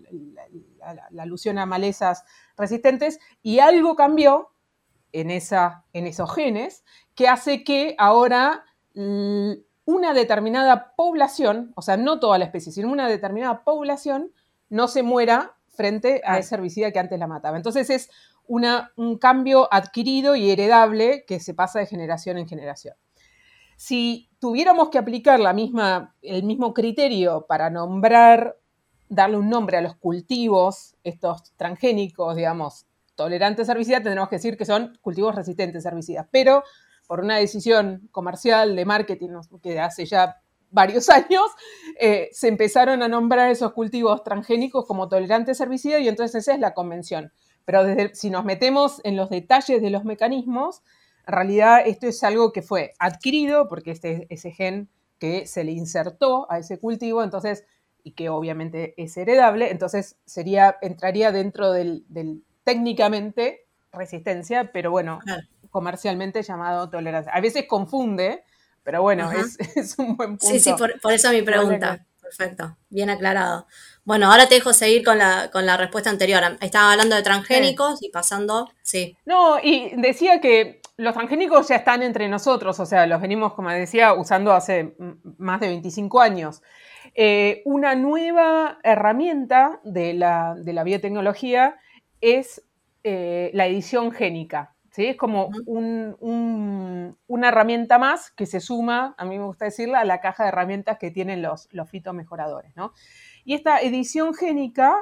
alusión 1.20 1.56
a 1.58 1.66
malezas 1.66 2.24
resistentes, 2.56 3.20
y 3.44 3.60
algo 3.60 3.94
cambió 3.94 4.50
en, 5.12 5.30
esa, 5.30 5.84
en 5.92 6.08
esos 6.08 6.34
genes 6.34 6.82
que 7.14 7.28
hace 7.28 7.62
que 7.62 7.94
ahora 7.96 8.64
una 8.96 10.14
determinada 10.14 10.96
población, 10.96 11.72
o 11.76 11.82
sea, 11.82 11.96
no 11.96 12.18
toda 12.18 12.38
la 12.38 12.46
especie, 12.46 12.72
sino 12.72 12.90
una 12.90 13.08
determinada 13.08 13.62
población, 13.62 14.32
no 14.68 14.88
se 14.88 15.04
muera 15.04 15.54
frente 15.68 16.22
a 16.24 16.38
ese 16.38 16.56
herbicida 16.56 16.90
que 16.90 16.98
antes 16.98 17.20
la 17.20 17.28
mataba. 17.28 17.56
Entonces 17.56 17.88
es 17.90 18.10
un 18.46 19.18
cambio 19.18 19.68
adquirido 19.72 20.36
y 20.36 20.50
heredable 20.50 21.24
que 21.26 21.40
se 21.40 21.54
pasa 21.54 21.78
de 21.78 21.86
generación 21.86 22.38
en 22.38 22.48
generación. 22.48 22.94
Si 23.76 24.30
tuviéramos 24.38 24.90
que 24.90 24.98
aplicar 24.98 25.40
la 25.40 25.52
misma, 25.52 26.14
el 26.22 26.44
mismo 26.44 26.74
criterio 26.74 27.46
para 27.48 27.70
nombrar, 27.70 28.56
darle 29.08 29.36
un 29.36 29.48
nombre 29.48 29.76
a 29.76 29.80
los 29.80 29.96
cultivos, 29.96 30.96
estos 31.02 31.52
transgénicos, 31.56 32.36
digamos, 32.36 32.86
tolerantes 33.14 33.68
a 33.68 33.72
herbicidas, 33.72 34.02
tendremos 34.02 34.28
que 34.28 34.36
decir 34.36 34.56
que 34.56 34.64
son 34.64 34.98
cultivos 35.00 35.34
resistentes 35.34 35.84
a 35.84 35.88
herbicidas. 35.88 36.26
Pero 36.30 36.62
por 37.06 37.20
una 37.20 37.36
decisión 37.36 38.08
comercial 38.10 38.74
de 38.76 38.84
marketing 38.84 39.30
que 39.62 39.78
hace 39.80 40.06
ya 40.06 40.40
varios 40.70 41.08
años, 41.10 41.44
eh, 41.98 42.28
se 42.32 42.48
empezaron 42.48 43.02
a 43.02 43.08
nombrar 43.08 43.50
esos 43.50 43.72
cultivos 43.72 44.22
transgénicos 44.24 44.86
como 44.86 45.08
tolerantes 45.08 45.60
a 45.60 45.64
herbicidas 45.64 46.02
y 46.02 46.08
entonces 46.08 46.42
esa 46.42 46.54
es 46.54 46.60
la 46.60 46.74
convención. 46.74 47.32
Pero 47.64 47.84
desde, 47.84 48.14
si 48.14 48.30
nos 48.30 48.44
metemos 48.44 49.00
en 49.04 49.16
los 49.16 49.30
detalles 49.30 49.80
de 49.80 49.90
los 49.90 50.04
mecanismos, 50.04 50.82
en 51.26 51.32
realidad 51.32 51.82
esto 51.86 52.06
es 52.06 52.22
algo 52.22 52.52
que 52.52 52.62
fue 52.62 52.92
adquirido 52.98 53.68
porque 53.68 53.90
este, 53.90 54.26
ese 54.30 54.50
gen 54.50 54.88
que 55.18 55.46
se 55.46 55.64
le 55.64 55.72
insertó 55.72 56.50
a 56.50 56.58
ese 56.58 56.78
cultivo, 56.78 57.22
entonces, 57.22 57.64
y 58.02 58.12
que 58.12 58.28
obviamente 58.28 58.94
es 58.96 59.16
heredable, 59.16 59.70
entonces 59.70 60.16
sería, 60.26 60.76
entraría 60.82 61.32
dentro 61.32 61.72
del, 61.72 62.04
técnicamente 62.64 63.66
resistencia, 63.92 64.72
pero 64.72 64.90
bueno, 64.90 65.20
comercialmente 65.70 66.42
llamado 66.42 66.90
tolerancia. 66.90 67.32
A 67.32 67.40
veces 67.40 67.66
confunde, 67.66 68.44
pero 68.82 69.02
bueno, 69.02 69.30
es, 69.76 69.98
un 69.98 70.16
buen 70.16 70.30
punto. 70.30 70.46
Sí, 70.46 70.60
sí, 70.60 70.72
por, 70.76 71.00
por 71.00 71.12
eso 71.12 71.30
mi 71.30 71.42
pregunta. 71.42 72.04
Perfecto, 72.24 72.76
bien 72.88 73.10
aclarado. 73.10 73.66
Bueno, 74.04 74.30
ahora 74.30 74.48
te 74.48 74.56
dejo 74.56 74.72
seguir 74.72 75.04
con 75.04 75.18
la, 75.18 75.50
con 75.52 75.66
la 75.66 75.76
respuesta 75.76 76.10
anterior. 76.10 76.42
Estaba 76.60 76.92
hablando 76.92 77.14
de 77.16 77.22
transgénicos 77.22 78.02
y 78.02 78.10
pasando, 78.10 78.70
sí. 78.82 79.16
No, 79.26 79.58
y 79.62 79.92
decía 79.96 80.40
que 80.40 80.80
los 80.96 81.14
transgénicos 81.14 81.68
ya 81.68 81.76
están 81.76 82.02
entre 82.02 82.28
nosotros, 82.28 82.80
o 82.80 82.86
sea, 82.86 83.06
los 83.06 83.20
venimos, 83.20 83.54
como 83.54 83.70
decía, 83.70 84.14
usando 84.14 84.52
hace 84.52 84.94
más 85.38 85.60
de 85.60 85.68
25 85.68 86.20
años. 86.20 86.62
Eh, 87.14 87.62
una 87.64 87.94
nueva 87.94 88.78
herramienta 88.82 89.80
de 89.84 90.14
la, 90.14 90.56
biotecnología 90.84 91.76
es 92.20 92.62
eh, 93.02 93.50
la 93.54 93.66
edición 93.66 94.12
génica. 94.12 94.74
¿Sí? 94.94 95.06
Es 95.06 95.16
como 95.16 95.50
una 95.66 97.48
herramienta 97.48 97.98
más 97.98 98.30
que 98.30 98.46
se 98.46 98.60
suma, 98.60 99.16
a 99.18 99.24
mí 99.24 99.36
me 99.36 99.44
gusta 99.44 99.64
decirla, 99.64 99.98
a 99.98 100.04
la 100.04 100.20
caja 100.20 100.44
de 100.44 100.50
herramientas 100.50 100.98
que 100.98 101.10
tienen 101.10 101.42
los, 101.42 101.68
los 101.72 101.90
fitomejoradores, 101.90 102.76
¿no? 102.76 102.92
Y 103.44 103.54
esta 103.54 103.80
edición 103.80 104.34
génica, 104.34 104.94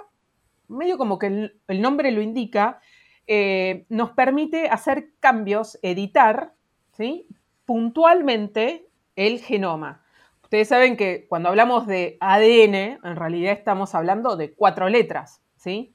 medio 0.66 0.96
como 0.96 1.18
que 1.18 1.26
el, 1.26 1.80
nombre 1.82 2.10
lo 2.10 2.22
indica, 2.22 2.80
eh, 3.26 3.84
nos 3.90 4.12
permite 4.12 4.70
hacer 4.70 5.10
cambios, 5.20 5.78
editar, 5.82 6.54
¿sí? 6.92 7.28
Puntualmente 7.66 8.88
el 9.14 9.40
genoma. 9.40 10.06
Ustedes 10.42 10.68
saben 10.68 10.96
que 10.96 11.26
cuando 11.28 11.50
hablamos 11.50 11.86
de 11.86 12.16
ADN, 12.20 12.98
en 13.04 13.16
realidad 13.16 13.52
estamos 13.52 13.94
hablando 13.94 14.36
de 14.36 14.54
cuatro 14.54 14.88
letras, 14.88 15.42
¿sí? 15.56 15.94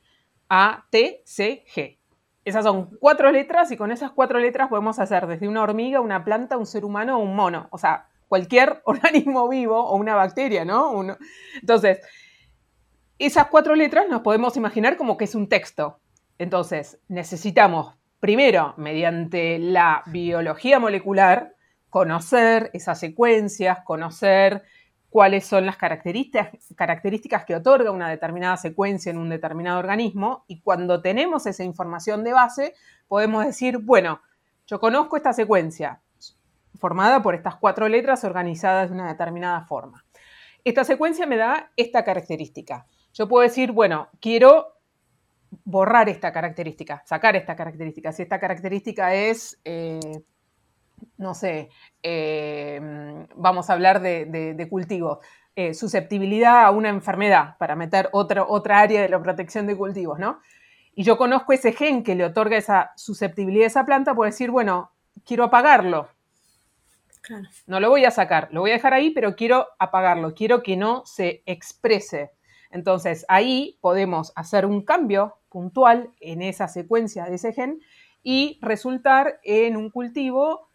A, 0.50 0.86
T, 0.92 1.24
C, 1.25 1.66
G. 1.74 1.98
Esas 2.48 2.63
son 2.63 2.92
cuatro 3.01 3.30
letras 3.30 3.72
y 3.72 3.75
con 3.75 3.92
esas 3.92 4.12
cuatro 4.12 4.39
letras 4.39 4.70
podemos 4.70 5.00
hacer 5.00 5.27
desde 5.27 5.50
una 5.50 5.63
hormiga, 5.63 6.00
una 6.00 6.24
planta, 6.24 6.56
un 6.56 6.66
ser 6.66 6.86
humano 6.86 7.18
o 7.18 7.20
un 7.22 7.36
mono. 7.36 7.68
O 7.72 7.77
sea, 7.77 8.08
cualquier 8.30 8.82
organismo 8.86 9.50
vivo 9.50 9.77
o 9.77 9.98
una 9.98 10.16
bacteria, 10.16 10.63
¿no? 10.63 11.18
Entonces, 11.60 12.00
esas 13.20 13.48
cuatro 13.48 13.75
letras 13.75 14.08
nos 14.08 14.22
podemos 14.22 14.56
imaginar 14.56 14.96
como 14.96 15.18
que 15.18 15.25
es 15.25 15.36
un 15.36 15.50
texto. 15.50 16.00
Entonces, 16.38 17.01
necesitamos 17.10 17.96
primero, 18.22 18.75
mediante 18.77 19.60
la 19.60 20.04
biología 20.06 20.80
molecular, 20.80 21.54
conocer 21.89 22.70
esas 22.72 22.98
secuencias, 22.98 23.80
conocer 23.84 24.63
cuáles 25.10 25.46
son 25.46 25.66
las 25.66 25.78
características, 25.78 26.50
características 26.76 27.46
que 27.46 27.56
otorga 27.56 27.92
una 27.92 28.10
determinada 28.10 28.58
secuencia 28.58 29.10
en 29.10 29.18
un 29.18 29.30
determinado 29.30 29.80
organismo 29.80 30.44
y 30.48 30.60
cuando 30.60 31.02
tenemos 31.02 31.46
esa 31.46 31.64
información 31.64 32.24
de 32.24 32.34
base, 32.34 32.74
podemos 33.08 33.46
decir, 33.46 33.78
bueno, 33.78 34.22
yo 34.66 34.80
conozco 34.80 35.18
esta 35.18 35.34
secuencia 35.34 36.02
formada 36.76 37.22
por 37.22 37.36
estas 37.36 37.56
cuatro 37.56 37.88
letras 37.88 38.24
organizadas 38.24 38.90
de 38.90 38.96
una 38.96 39.08
determinada 39.08 39.62
forma. 39.62 40.06
Esta 40.64 40.84
secuencia 40.84 41.26
me 41.26 41.38
da 41.38 41.72
esta 41.78 42.04
característica. 42.04 42.86
Yo 43.14 43.28
puedo 43.28 43.44
decir, 43.44 43.72
bueno, 43.72 44.10
quiero 44.20 44.74
borrar 45.64 46.10
esta 46.10 46.32
característica, 46.32 47.02
sacar 47.06 47.36
esta 47.36 47.56
característica. 47.56 48.12
Si 48.12 48.24
esta 48.24 48.40
característica 48.40 49.14
es... 49.14 49.60
Eh, 49.64 50.24
no 51.18 51.34
sé, 51.34 51.70
eh, 52.04 52.80
vamos 53.36 53.70
a 53.70 53.74
hablar 53.74 54.01
de, 54.01 54.68
cultivo, 54.70 55.20
eh, 55.56 55.74
susceptibilidad 55.74 56.66
a 56.66 56.72
una 56.72 56.89
enfermedad, 56.89 57.58
para 57.58 57.75
meter 57.75 58.10
otra, 58.12 58.46
otra 58.48 58.80
área 58.80 59.01
de 59.01 59.10
la 59.10 59.22
protección 59.22 59.68
de 59.68 59.75
cultivos, 59.75 60.20
¿no? 60.20 60.39
Y 60.94 61.04
yo 61.04 61.18
conozco 61.18 61.54
ese 61.54 61.74
gen 61.74 62.04
que 62.04 62.16
le 62.16 62.25
otorga 62.25 62.58
esa 62.58 62.92
susceptibilidad 62.96 63.66
a 63.66 63.68
esa 63.68 63.86
planta, 63.86 64.16
puedo 64.16 64.30
decir, 64.30 64.50
bueno, 64.50 64.92
quiero 65.25 65.44
apagarlo. 65.44 66.10
No 67.66 67.80
lo 67.80 67.89
voy 67.89 68.06
a 68.06 68.12
sacar, 68.12 68.48
lo 68.51 68.62
voy 68.62 68.72
a 68.72 68.75
dejar 68.75 68.94
ahí, 68.94 69.12
pero 69.12 69.36
quiero 69.36 69.68
apagarlo, 69.80 70.34
quiero 70.34 70.63
que 70.63 70.77
no 70.77 71.06
se 71.06 71.44
exprese. 71.46 72.32
Entonces 72.72 73.25
ahí 73.27 73.77
podemos 73.82 74.34
hacer 74.36 74.66
un 74.66 74.82
cambio 74.82 75.38
puntual 75.50 76.12
en 76.20 76.42
esa 76.42 76.68
secuencia 76.68 77.25
de 77.25 77.36
ese 77.36 77.54
gen 77.54 77.80
y 78.24 78.60
resultar 78.62 79.39
en 79.44 79.77
un 79.77 79.89
cultivo 79.89 80.67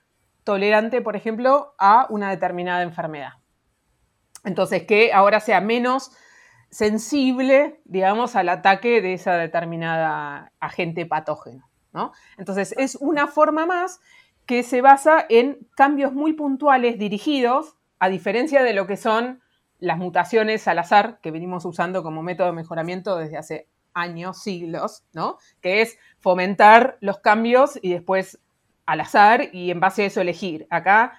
tolerante, 0.45 1.01
por 1.01 1.17
ejemplo, 1.17 1.75
a 1.79 2.07
una 2.11 2.31
determinada 2.31 2.83
enfermedad. 2.83 3.35
Entonces, 4.45 4.85
que 4.85 5.13
ahora 5.13 5.41
sea 5.41 5.61
menos 5.61 6.13
sensible, 6.71 7.81
digamos, 7.85 8.35
al 8.35 8.49
ataque 8.49 9.01
de 9.03 9.15
esa 9.15 9.37
determinada 9.37 10.53
agente 10.59 11.07
patógeno. 11.07 11.69
¿no? 11.93 12.13
Entonces, 12.39 12.75
es 12.79 12.97
una 12.97 13.27
forma 13.27 13.67
más 13.67 14.01
que 14.47 14.63
se 14.63 14.81
basa 14.81 15.25
en 15.29 15.59
cambios 15.77 16.13
muy 16.13 16.33
puntuales 16.33 16.99
dirigidos, 16.99 17.77
a 17.99 18.09
diferencia 18.09 18.63
de 18.63 18.73
lo 18.73 18.87
que 18.87 18.97
son 18.97 19.43
las 19.79 19.99
mutaciones 19.99 20.67
al 20.67 20.79
azar 20.79 21.21
que 21.21 21.31
venimos 21.31 21.65
usando 21.65 22.03
como 22.03 22.23
método 22.23 22.49
de 22.49 22.55
mejoramiento 22.55 23.17
desde 23.17 23.37
hace 23.37 23.69
años, 23.95 24.43
siglos, 24.43 25.05
¿no? 25.13 25.39
Que 25.61 25.83
es 25.83 25.99
fomentar 26.19 26.97
los 27.01 27.19
cambios 27.19 27.79
y 27.83 27.93
después 27.93 28.41
al 28.87 29.01
azar 29.01 29.49
y 29.53 29.71
en 29.71 29.81
base 29.81 30.03
a 30.03 30.07
eso 30.07 30.21
elegir. 30.21 30.67
Acá, 30.71 31.19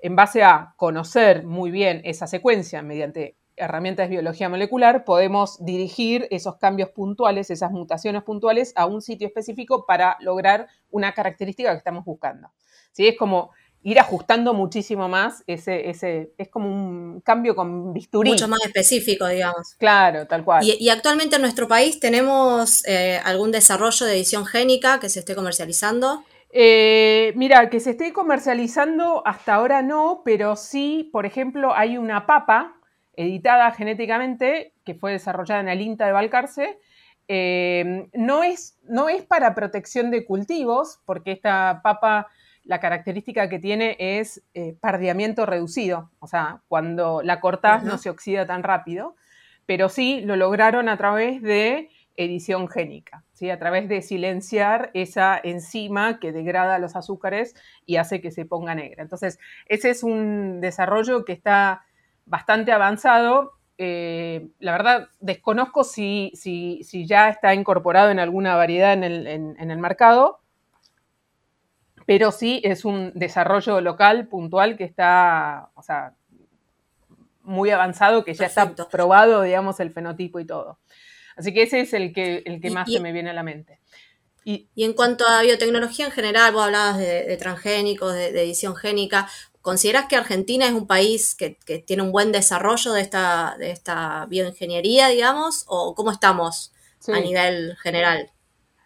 en 0.00 0.16
base 0.16 0.42
a 0.42 0.74
conocer 0.76 1.44
muy 1.44 1.70
bien 1.70 2.00
esa 2.04 2.26
secuencia 2.26 2.82
mediante 2.82 3.36
herramientas 3.56 4.08
de 4.08 4.16
biología 4.16 4.48
molecular, 4.48 5.04
podemos 5.04 5.64
dirigir 5.64 6.28
esos 6.30 6.56
cambios 6.56 6.90
puntuales, 6.90 7.50
esas 7.50 7.72
mutaciones 7.72 8.22
puntuales 8.22 8.72
a 8.76 8.86
un 8.86 9.02
sitio 9.02 9.26
específico 9.26 9.84
para 9.84 10.16
lograr 10.20 10.68
una 10.90 11.12
característica 11.12 11.72
que 11.72 11.78
estamos 11.78 12.04
buscando. 12.04 12.52
¿Sí? 12.92 13.08
Es 13.08 13.16
como 13.16 13.50
ir 13.82 13.98
ajustando 14.00 14.54
muchísimo 14.54 15.08
más 15.08 15.44
ese, 15.46 15.88
ese, 15.88 16.32
es 16.36 16.48
como 16.48 16.68
un 16.68 17.20
cambio 17.20 17.54
con 17.54 17.92
bisturí. 17.92 18.30
Mucho 18.30 18.48
más 18.48 18.60
específico, 18.64 19.26
digamos. 19.26 19.74
Claro, 19.78 20.26
tal 20.26 20.44
cual. 20.44 20.64
Y, 20.64 20.88
actualmente 20.88 21.36
en 21.36 21.42
nuestro 21.42 21.68
país 21.68 22.00
tenemos 22.00 22.84
eh, 22.86 23.20
algún 23.24 23.52
desarrollo 23.52 24.06
de 24.06 24.14
edición 24.14 24.46
génica 24.46 24.98
que 25.00 25.08
se 25.08 25.20
esté 25.20 25.34
comercializando. 25.34 26.24
Eh, 26.50 27.32
mira, 27.36 27.68
que 27.68 27.80
se 27.80 27.90
esté 27.90 28.12
comercializando 28.12 29.22
hasta 29.26 29.54
ahora 29.54 29.82
no, 29.82 30.22
pero 30.24 30.56
sí, 30.56 31.10
por 31.12 31.26
ejemplo, 31.26 31.74
hay 31.74 31.98
una 31.98 32.26
papa 32.26 32.74
editada 33.16 33.70
genéticamente 33.72 34.72
que 34.84 34.94
fue 34.94 35.12
desarrollada 35.12 35.60
en 35.60 35.68
el 35.68 35.82
INTA 35.82 36.06
de 36.06 36.12
Balcarce. 36.12 36.78
Eh, 37.26 38.08
no, 38.14 38.42
es, 38.42 38.78
no 38.84 39.08
es 39.10 39.24
para 39.24 39.54
protección 39.54 40.10
de 40.10 40.24
cultivos, 40.24 41.00
porque 41.04 41.32
esta 41.32 41.80
papa, 41.82 42.28
la 42.64 42.80
característica 42.80 43.48
que 43.50 43.58
tiene 43.58 43.96
es 43.98 44.42
eh, 44.54 44.74
pardeamiento 44.80 45.44
reducido, 45.44 46.10
o 46.20 46.26
sea, 46.26 46.62
cuando 46.68 47.20
la 47.22 47.40
cortás 47.40 47.84
no 47.84 47.98
se 47.98 48.08
oxida 48.08 48.46
tan 48.46 48.62
rápido, 48.62 49.16
pero 49.66 49.90
sí 49.90 50.22
lo 50.22 50.36
lograron 50.36 50.88
a 50.88 50.96
través 50.96 51.42
de 51.42 51.90
edición 52.18 52.68
génica, 52.68 53.24
¿sí? 53.32 53.48
a 53.48 53.58
través 53.58 53.88
de 53.88 54.02
silenciar 54.02 54.90
esa 54.92 55.40
enzima 55.42 56.18
que 56.18 56.32
degrada 56.32 56.80
los 56.80 56.96
azúcares 56.96 57.54
y 57.86 57.96
hace 57.96 58.20
que 58.20 58.32
se 58.32 58.44
ponga 58.44 58.74
negra. 58.74 59.02
Entonces, 59.02 59.38
ese 59.66 59.90
es 59.90 60.02
un 60.02 60.60
desarrollo 60.60 61.24
que 61.24 61.32
está 61.32 61.84
bastante 62.26 62.72
avanzado. 62.72 63.52
Eh, 63.78 64.48
la 64.58 64.72
verdad, 64.72 65.08
desconozco 65.20 65.84
si, 65.84 66.32
si, 66.34 67.06
ya 67.06 67.28
está 67.28 67.54
incorporado 67.54 68.10
en 68.10 68.18
alguna 68.18 68.56
variedad 68.56 68.92
en 68.92 69.04
el, 69.04 69.78
mercado, 69.78 70.40
pero 72.04 72.32
sí 72.32 72.60
es 72.64 72.84
un 72.84 73.12
desarrollo 73.14 73.80
local, 73.80 74.26
puntual, 74.26 74.76
que 74.76 74.84
está, 74.84 75.70
o 75.74 75.82
sea, 75.82 76.14
muy 77.42 77.70
avanzado, 77.70 78.24
que 78.24 78.34
ya 78.34 78.46
está 78.46 78.74
probado, 78.90 79.42
digamos, 79.42 79.78
el 79.78 79.92
fenotipo 79.92 80.40
y 80.40 80.44
todo. 80.44 80.78
Así 81.38 81.54
que 81.54 81.62
ese 81.62 81.80
es 81.80 81.92
el 81.94 82.12
que, 82.12 82.42
el 82.44 82.60
que 82.60 82.70
más 82.70 82.90
se 82.90 82.98
me 82.98 83.12
viene 83.12 83.30
a 83.30 83.32
la 83.32 83.44
mente. 83.44 83.78
Y, 84.44 84.66
en 84.76 84.92
cuanto 84.94 85.26
a 85.26 85.42
biotecnología 85.42 86.06
en 86.06 86.10
general, 86.10 86.52
vos 86.52 86.64
hablabas 86.64 86.98
de, 86.98 87.36
transgénicos, 87.36 88.12
de, 88.14 88.28
edición 88.28 88.74
génica. 88.74 89.28
¿Consideras 89.62 90.06
que 90.06 90.16
Argentina 90.16 90.66
es 90.66 90.72
un 90.72 90.86
país 90.86 91.36
que, 91.36 91.58
tiene 91.86 92.02
un 92.02 92.10
buen 92.10 92.32
desarrollo 92.32 92.92
de 92.92 93.02
esta, 93.02 93.56
de 93.58 93.70
esta 93.70 94.26
bioingeniería, 94.26 95.08
digamos? 95.08 95.64
¿O 95.68 95.94
cómo 95.94 96.10
estamos 96.10 96.72
a 97.06 97.20
nivel 97.20 97.76
general? 97.82 98.30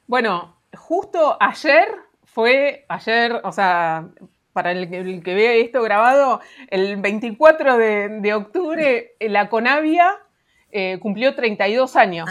Bueno, 0.07 0.61
justo 0.77 1.39
ayer 1.41 1.89
fue, 2.25 2.85
ayer, 2.89 3.41
o 3.45 3.53
sea, 3.53 4.09
para 4.53 4.73
el, 4.73 4.91
que 5.23 5.35
vea 5.35 5.55
esto 5.55 5.81
grabado, 5.81 6.41
el 6.69 6.97
24 6.97 7.79
de, 7.79 8.09
de 8.21 8.35
octubre, 8.35 9.15
la 9.21 9.49
Conavia 9.49 10.19
eh, 10.73 10.99
cumplió 11.01 11.35
32 11.35 11.97
años. 11.97 12.29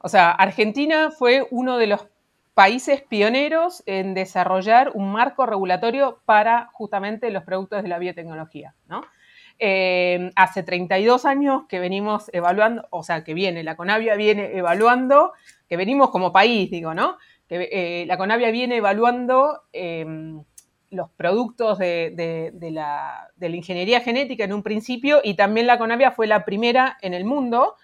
O 0.00 0.08
sea, 0.08 0.30
Argentina 0.30 1.10
fue 1.10 1.46
uno 1.50 1.78
de 1.78 1.86
los 1.86 2.06
países 2.54 3.02
pioneros 3.02 3.84
en 3.86 4.14
desarrollar 4.14 4.90
un 4.94 5.12
marco 5.12 5.46
regulatorio 5.46 6.20
para 6.24 6.70
justamente 6.72 7.30
los 7.30 7.44
productos 7.44 7.84
de 7.84 7.88
la 7.88 8.00
biotecnología, 8.00 8.74
¿no? 8.88 9.02
Eh, 9.60 10.30
hace 10.36 10.62
32 10.62 11.24
años 11.24 11.62
que 11.68 11.78
venimos 11.78 12.30
evaluando, 12.32 12.86
o 12.90 13.02
sea, 13.02 13.22
que 13.24 13.34
viene, 13.34 13.62
la 13.62 13.76
CONAVIA 13.76 14.16
viene 14.16 14.56
evaluando, 14.56 15.32
que 15.68 15.76
venimos 15.76 16.10
como 16.10 16.32
país, 16.32 16.70
digo, 16.70 16.94
¿no? 16.94 17.16
Que 17.48 17.68
eh, 17.70 18.06
la 18.06 18.18
CONAVIA 18.18 18.50
viene 18.50 18.76
evaluando 18.76 19.62
los 20.90 21.10
productos 21.10 21.78
de, 21.78 22.52
la, 22.72 23.30
ingeniería 23.40 24.00
genética 24.00 24.44
en 24.44 24.52
un 24.52 24.62
principio 24.62 25.20
y 25.22 25.34
también 25.34 25.66
la 25.66 25.78
CONAVIA 25.78 26.12
fue 26.12 26.26
la 26.26 26.44
primera 26.44 26.96
en 27.02 27.14
el 27.14 27.24
mundo 27.24 27.74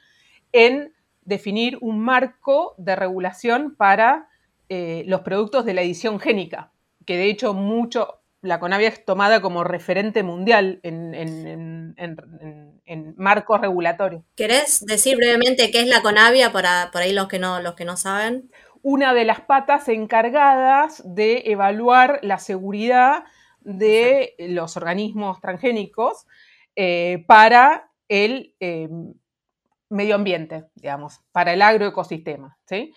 en 0.52 0.92
definir 1.22 1.78
un 1.80 2.00
marco 2.00 2.74
de 2.78 2.96
regulación 2.96 3.74
para 3.76 4.28
eh, 4.68 5.04
los 5.06 5.20
productos 5.22 5.64
de 5.64 5.74
la 5.74 5.82
edición 5.82 6.20
génica, 6.20 6.72
que 7.04 7.16
de 7.16 7.26
hecho 7.26 7.54
mucho, 7.54 8.20
la 8.40 8.60
CONAVIA 8.60 8.88
es 8.88 9.04
tomada 9.04 9.40
como 9.40 9.64
referente 9.64 10.22
mundial 10.22 10.80
en, 10.82 11.14
en, 11.96 13.14
marcos 13.16 13.60
regulatorios. 13.60 14.22
¿Querés 14.34 14.84
decir 14.84 15.16
brevemente 15.16 15.70
qué 15.70 15.80
es 15.80 15.86
la 15.86 16.02
CONAVIA 16.02 16.52
para 16.52 16.90
por 16.92 17.02
ahí 17.02 17.12
los 17.12 17.28
que 17.28 17.38
no, 17.38 17.60
los 17.60 17.74
que 17.74 17.84
no 17.84 17.96
saben? 17.96 18.50
Una 18.84 19.14
de 19.14 19.24
las 19.24 19.40
patas 19.40 19.88
encargadas 19.88 21.02
de 21.06 21.44
evaluar 21.46 22.20
la 22.22 22.38
seguridad 22.38 23.24
de 23.62 24.34
los 24.38 24.76
organismos 24.76 25.40
transgénicos 25.40 26.26
eh, 26.76 27.24
para 27.26 27.90
el 28.08 28.54
eh, 28.60 28.90
medio 29.88 30.14
ambiente, 30.14 30.66
digamos, 30.74 31.20
para 31.32 31.54
el 31.54 31.62
agroecosistema. 31.62 32.58
¿sí? 32.68 32.92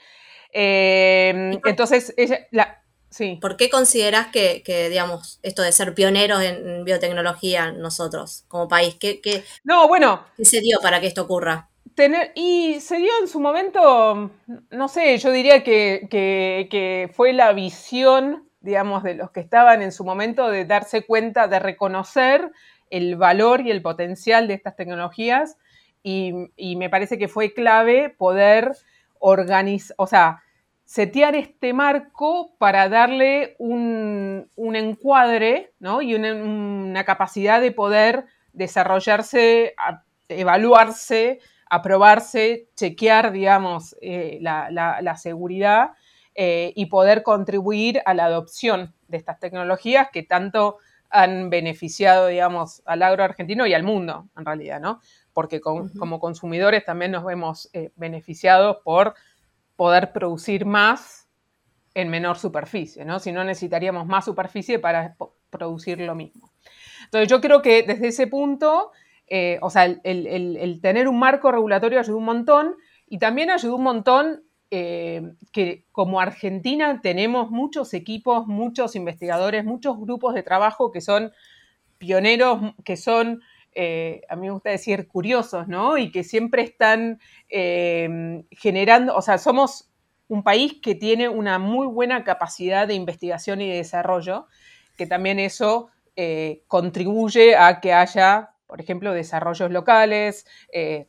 Eh, 0.51 1.57
entonces, 1.63 2.13
ella, 2.17 2.83
sí. 3.09 3.37
¿Por 3.39 3.55
qué 3.55 3.69
consideras 3.69 4.27
que, 4.27 4.61
digamos, 4.89 5.39
esto 5.41 5.61
de 5.61 5.71
ser 5.71 5.95
pioneros 5.95 6.43
en 6.43 6.83
biotecnología 6.83 7.71
nosotros 7.71 8.43
como 8.49 8.67
país, 8.67 8.97
¿qué, 8.99 9.21
no, 9.63 9.87
bueno, 9.87 10.25
¿qué 10.35 10.43
se 10.43 10.59
dio 10.59 10.79
para 10.81 10.99
que 10.99 11.07
esto 11.07 11.21
ocurra? 11.21 11.69
Y 12.35 12.79
se 12.79 12.97
dio 12.97 13.11
en 13.21 13.27
su 13.27 13.39
momento, 13.39 14.31
no 14.69 14.87
sé, 14.87 15.17
yo 15.17 15.31
diría 15.31 15.63
que, 15.63 16.07
que 16.09 17.09
fue 17.13 17.33
la 17.33 17.53
visión 17.53 18.47
digamos, 18.67 19.03
de 19.03 19.15
los 19.15 19.31
que 19.31 19.39
estaban 19.39 19.81
en 19.81 19.91
su 19.91 20.03
momento 20.03 20.49
de 20.49 20.65
darse 20.65 21.05
cuenta, 21.05 21.47
de 21.47 21.59
reconocer 21.59 22.51
el 22.89 23.15
valor 23.15 23.61
y 23.61 23.71
el 23.71 23.81
potencial 23.81 24.47
de 24.47 24.55
estas 24.55 24.75
tecnologías 24.75 25.57
y, 26.03 26.75
me 26.77 26.89
parece 26.89 27.17
que 27.17 27.27
fue 27.27 27.53
clave 27.53 28.09
poder 28.09 28.71
organizar, 29.19 29.95
o 29.97 30.07
sea, 30.07 30.41
setear 30.85 31.35
este 31.35 31.73
marco 31.73 32.55
para 32.57 32.87
darle 32.87 33.55
un, 33.57 34.49
encuadre 34.57 35.73
¿no? 35.79 36.01
y 36.01 36.15
una, 36.15 37.03
capacidad 37.03 37.59
de 37.59 37.71
poder 37.71 38.25
desarrollarse, 38.53 39.75
evaluarse, 40.29 41.39
aprobarse, 41.69 42.69
chequear, 42.75 43.31
digamos, 43.31 43.95
eh, 44.01 44.39
la 44.41 45.17
seguridad 45.17 45.91
eh, 46.39 46.71
y 46.75 46.85
poder 46.85 47.23
contribuir 47.23 47.99
a 48.05 48.13
la 48.13 48.25
adopción 48.25 48.93
de 49.07 49.17
estas 49.17 49.39
tecnologías 49.39 50.09
que 50.13 50.21
tanto 50.21 50.77
han 51.09 51.49
beneficiado, 51.49 52.27
digamos, 52.27 52.83
al 52.85 53.01
agro 53.01 53.23
argentino 53.23 53.65
y 53.65 53.73
al 53.73 53.81
mundo, 53.81 54.29
en 54.37 54.45
realidad, 54.45 54.79
¿no? 54.79 55.01
Porque 55.33 55.59
como 55.59 56.19
consumidores 56.19 56.85
también 56.85 57.09
nos 57.09 57.25
vemos 57.25 57.71
eh, 57.73 57.91
beneficiados 57.95 58.77
por 58.83 59.15
poder 59.75 60.11
producir 60.11 60.67
más 60.67 61.27
en 61.95 62.09
menor 62.09 62.37
superficie, 62.37 63.03
¿no? 63.03 63.17
Si 63.17 63.31
no 63.31 63.43
necesitaríamos 63.43 64.05
más 64.05 64.25
superficie 64.25 64.77
para 64.77 65.15
producir 65.49 65.99
lo 66.01 66.13
mismo. 66.13 66.51
Entonces 67.05 67.29
yo 67.29 67.41
creo 67.41 67.63
que 67.63 67.81
desde 67.81 68.09
ese 68.09 68.27
punto, 68.27 68.91
eh, 69.27 69.59
o 69.61 69.69
sea, 69.69 69.85
el, 69.85 70.79
tener 70.81 71.07
un 71.07 71.19
marco 71.19 71.51
regulatorio 71.51 71.99
ayudó 71.99 72.17
un 72.17 72.25
montón 72.25 72.75
y 73.07 73.19
también 73.19 73.49
ayudó 73.49 73.75
un 73.75 73.83
montón 73.83 74.43
eh, 74.71 75.33
que 75.51 75.85
como 75.91 76.19
Argentina 76.19 77.01
tenemos 77.01 77.51
muchos 77.51 77.93
equipos, 77.93 78.47
muchos 78.47 78.95
investigadores, 78.95 79.65
muchos 79.65 79.99
grupos 79.99 80.33
de 80.33 80.43
trabajo 80.43 80.91
que 80.91 81.01
son 81.01 81.31
pioneros, 81.97 82.73
que 82.85 82.95
son, 82.95 83.41
eh, 83.73 84.21
a 84.29 84.35
mí 84.35 84.47
me 84.47 84.51
gusta 84.51 84.69
decir, 84.69 85.07
curiosos, 85.07 85.67
¿no? 85.67 85.97
Y 85.97 86.11
que 86.11 86.23
siempre 86.23 86.61
están 86.61 87.19
generando, 87.49 89.15
o 89.15 89.21
sea, 89.21 89.37
somos 89.37 89.89
un 90.29 90.43
país 90.43 90.75
que 90.81 90.95
tiene 90.95 91.27
una 91.29 91.59
muy 91.59 91.87
buena 91.87 92.23
capacidad 92.23 92.87
de 92.87 92.93
investigación 92.93 93.61
y 93.61 93.69
de 93.69 93.77
desarrollo, 93.77 94.47
que 94.97 95.05
también 95.05 95.39
eso 95.39 95.89
contribuye 96.67 97.55
a 97.55 97.79
que 97.79 97.93
haya 97.93 98.51
por 98.67 98.81
ejemplo, 98.81 99.13
desarrollos 99.13 99.71
locales, 99.71 100.45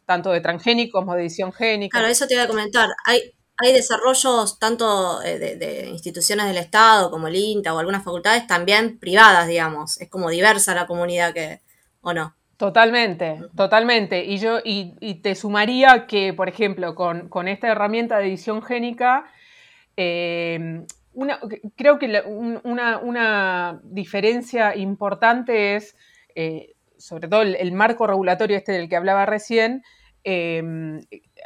tanto 0.07 0.31
de 0.31 0.41
transgénicos 0.41 1.01
como 1.01 1.15
de 1.15 1.23
edición 1.23 1.53
génica. 1.53 1.99
Claro, 1.99 2.11
eso 2.11 2.27
te 2.27 2.35
iba 2.35 2.45
a 2.45 2.49
comentar. 2.49 2.89
Hay, 3.05 3.35
hay 3.61 3.73
desarrollos 3.73 4.59
tanto 4.61 5.21
eh, 5.23 5.39
de, 5.39 5.89
instituciones 5.89 6.47
del 6.47 6.59
Estado 6.59 7.11
como 7.11 7.27
el 7.27 7.35
INTA 7.35 7.75
o 7.75 7.79
algunas 7.79 8.05
facultades 8.05 8.47
también 8.47 8.99
privadas, 8.99 9.49
digamos. 9.49 10.01
Es 10.01 10.09
como 10.09 10.31
diversa 10.31 10.77
la 10.77 10.87
comunidad 10.87 11.35
que, 11.35 11.61
¿o 12.01 12.15
no? 12.15 12.37
Totalmente, 12.57 13.41
totalmente. 13.57 14.25
Y 14.25 14.39
yo, 14.39 14.61
y, 14.65 15.15
te 15.23 15.35
sumaría 15.35 16.07
que, 16.07 16.33
por 16.33 16.49
ejemplo, 16.49 16.95
con, 16.95 17.49
esta 17.49 17.69
herramienta 17.69 18.19
de 18.19 18.29
edición 18.29 18.63
génica, 18.63 19.27
eh, 19.97 20.85
creo 21.77 21.99
que 21.99 22.23
una, 22.65 23.81
diferencia 23.85 24.77
importante 24.77 25.77
es, 25.77 25.97
eh, 26.37 26.75
sobre 26.99 27.29
todo 27.29 27.43
el, 27.43 27.73
marco 27.73 28.07
regulatorio 28.07 28.57
este 28.57 28.73
del 28.73 28.89
que 28.89 28.97
hablaba 28.97 29.27
recién, 29.27 29.83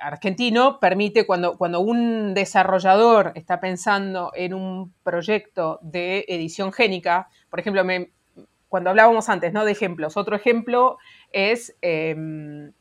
argentino 0.01 0.81
permite 0.81 1.27
cuando, 1.27 1.57
cuando 1.57 1.81
un 1.81 2.35
desarrollador 2.35 3.33
está 3.35 3.61
pensando 3.61 4.33
en 4.35 4.55
un 4.55 4.93
proyecto 5.05 5.79
de 5.83 6.25
edición 6.29 6.73
génica, 6.73 7.29
por 7.49 7.61
ejemplo, 7.61 7.83
cuando 8.69 8.91
hablábamos 8.91 9.29
antes 9.29 9.53
¿no? 9.53 9.65
de 9.65 9.73
ejemplos, 9.73 10.17
otro 10.17 10.35
ejemplo 10.35 10.99
es 11.31 11.77
em, 11.83 12.73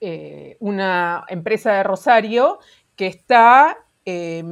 eh, 0.00 0.56
una 0.60 1.24
empresa 1.28 1.72
de 1.72 1.82
Rosario 1.82 2.58
que 2.96 3.06
está, 3.06 3.78
eh, 4.04 4.44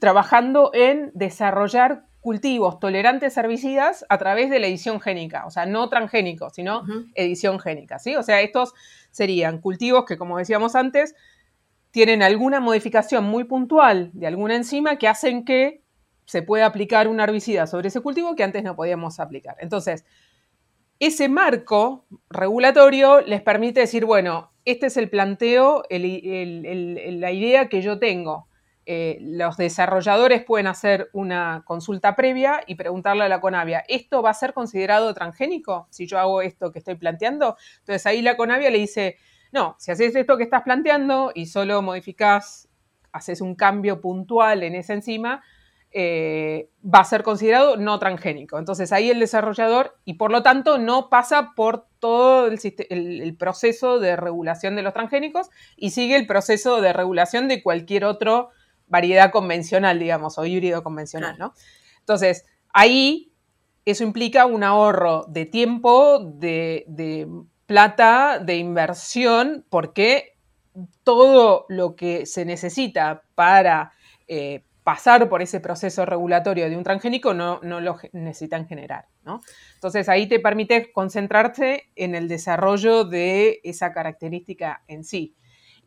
trabajando 0.00 0.70
en 0.74 1.10
desarrollar 1.14 2.04
cultivos 2.20 2.80
tolerantes 2.80 3.38
a 3.38 3.40
herbicidas 3.40 4.04
a 4.08 4.18
través 4.18 4.50
de 4.50 4.58
la 4.58 4.66
edición 4.66 5.00
génica, 5.00 5.46
o 5.46 5.50
sea, 5.50 5.66
no 5.66 5.88
transgénicos, 5.88 6.54
sino 6.54 6.82
edición 7.14 7.60
génica, 7.60 7.98
¿sí? 7.98 8.16
O 8.16 8.22
sea, 8.22 8.40
estos 8.40 8.74
serían 9.10 9.60
cultivos 9.60 10.04
que, 10.04 10.18
como 10.18 10.36
decíamos 10.38 10.74
antes, 10.74 11.14
tienen 11.90 12.22
alguna 12.22 12.60
modificación 12.60 13.24
muy 13.24 13.44
puntual 13.44 14.10
de 14.12 14.26
alguna 14.26 14.56
enzima 14.56 14.96
que 14.96 15.08
hacen 15.08 15.44
que 15.44 15.82
se 16.26 16.42
pueda 16.42 16.66
aplicar 16.66 17.08
un 17.08 17.20
herbicida 17.20 17.66
sobre 17.66 17.88
ese 17.88 18.00
cultivo 18.00 18.36
que 18.36 18.42
antes 18.42 18.62
no 18.62 18.76
podíamos 18.76 19.20
aplicar. 19.20 19.56
Entonces, 19.60 20.04
ese 20.98 21.28
marco 21.28 22.04
regulatorio 22.28 23.20
les 23.20 23.40
permite 23.40 23.80
decir, 23.80 24.04
bueno, 24.04 24.52
este 24.64 24.86
es 24.86 24.96
el 24.96 25.08
planteo, 25.08 25.84
la 25.88 27.32
idea 27.32 27.68
que 27.68 27.80
yo 27.80 27.98
tengo. 27.98 28.47
Eh, 28.90 29.18
los 29.20 29.58
desarrolladores 29.58 30.42
pueden 30.42 30.66
hacer 30.66 31.10
una 31.12 31.62
consulta 31.66 32.16
previa 32.16 32.62
y 32.66 32.76
preguntarle 32.76 33.24
a 33.24 33.28
la 33.28 33.38
Conavia, 33.38 33.84
¿esto 33.86 34.22
va 34.22 34.30
a 34.30 34.34
ser 34.34 34.54
considerado 34.54 35.12
transgénico 35.12 35.86
si 35.90 36.06
yo 36.06 36.18
hago 36.18 36.40
esto 36.40 36.72
que 36.72 36.78
estoy 36.78 36.94
planteando? 36.94 37.58
Entonces 37.80 38.06
ahí 38.06 38.22
la 38.22 38.38
Conavia 38.38 38.70
le 38.70 38.78
dice, 38.78 39.18
no, 39.52 39.76
si 39.78 39.90
haces 39.90 40.16
esto 40.16 40.38
que 40.38 40.44
estás 40.44 40.62
planteando 40.62 41.32
y 41.34 41.44
solo 41.44 41.82
modificás, 41.82 42.70
haces 43.12 43.42
un 43.42 43.56
cambio 43.56 44.00
puntual 44.00 44.62
en 44.62 44.74
esa 44.74 44.94
enzima, 44.94 45.42
eh, 45.90 46.70
va 46.82 47.00
a 47.00 47.04
ser 47.04 47.22
considerado 47.22 47.76
no 47.76 47.98
transgénico. 47.98 48.58
Entonces 48.58 48.90
ahí 48.92 49.10
el 49.10 49.20
desarrollador, 49.20 49.98
y 50.06 50.14
por 50.14 50.32
lo 50.32 50.42
tanto 50.42 50.78
no 50.78 51.10
pasa 51.10 51.52
por 51.54 51.88
todo 51.98 52.46
el, 52.46 53.36
proceso 53.38 54.00
de 54.00 54.16
regulación 54.16 54.76
de 54.76 54.82
los 54.82 54.94
transgénicos 54.94 55.50
y 55.76 55.90
sigue 55.90 56.16
el 56.16 56.26
proceso 56.26 56.80
de 56.80 56.94
regulación 56.94 57.48
de 57.48 57.62
cualquier 57.62 58.06
otro 58.06 58.48
variedad 58.88 59.30
convencional, 59.30 59.98
digamos, 59.98 60.38
o 60.38 60.44
híbrido 60.44 60.82
convencional, 60.82 61.36
¿no? 61.38 61.54
Entonces, 62.00 62.46
ahí 62.72 63.32
eso 63.84 64.04
implica 64.04 64.46
un 64.46 64.64
ahorro 64.64 65.24
de 65.28 65.46
tiempo, 65.46 66.18
de, 66.20 67.28
plata, 67.66 68.38
de 68.38 68.56
inversión, 68.56 69.64
porque 69.68 70.36
todo 71.04 71.66
lo 71.68 71.96
que 71.96 72.26
se 72.26 72.44
necesita 72.44 73.22
para 73.34 73.92
eh, 74.26 74.64
pasar 74.84 75.28
por 75.28 75.42
ese 75.42 75.60
proceso 75.60 76.06
regulatorio 76.06 76.70
de 76.70 76.76
un 76.76 76.82
transgénico 76.82 77.34
no, 77.34 77.60
no 77.62 77.80
lo 77.80 77.98
necesitan 78.12 78.66
generar. 78.66 79.06
¿no? 79.22 79.42
Entonces 79.74 80.08
ahí 80.08 80.26
te 80.26 80.40
permite 80.40 80.90
concentrarse 80.92 81.90
en 81.94 82.14
el 82.14 82.26
desarrollo 82.26 83.04
de 83.04 83.60
esa 83.64 83.92
característica 83.92 84.82
en 84.88 85.04
sí. 85.04 85.34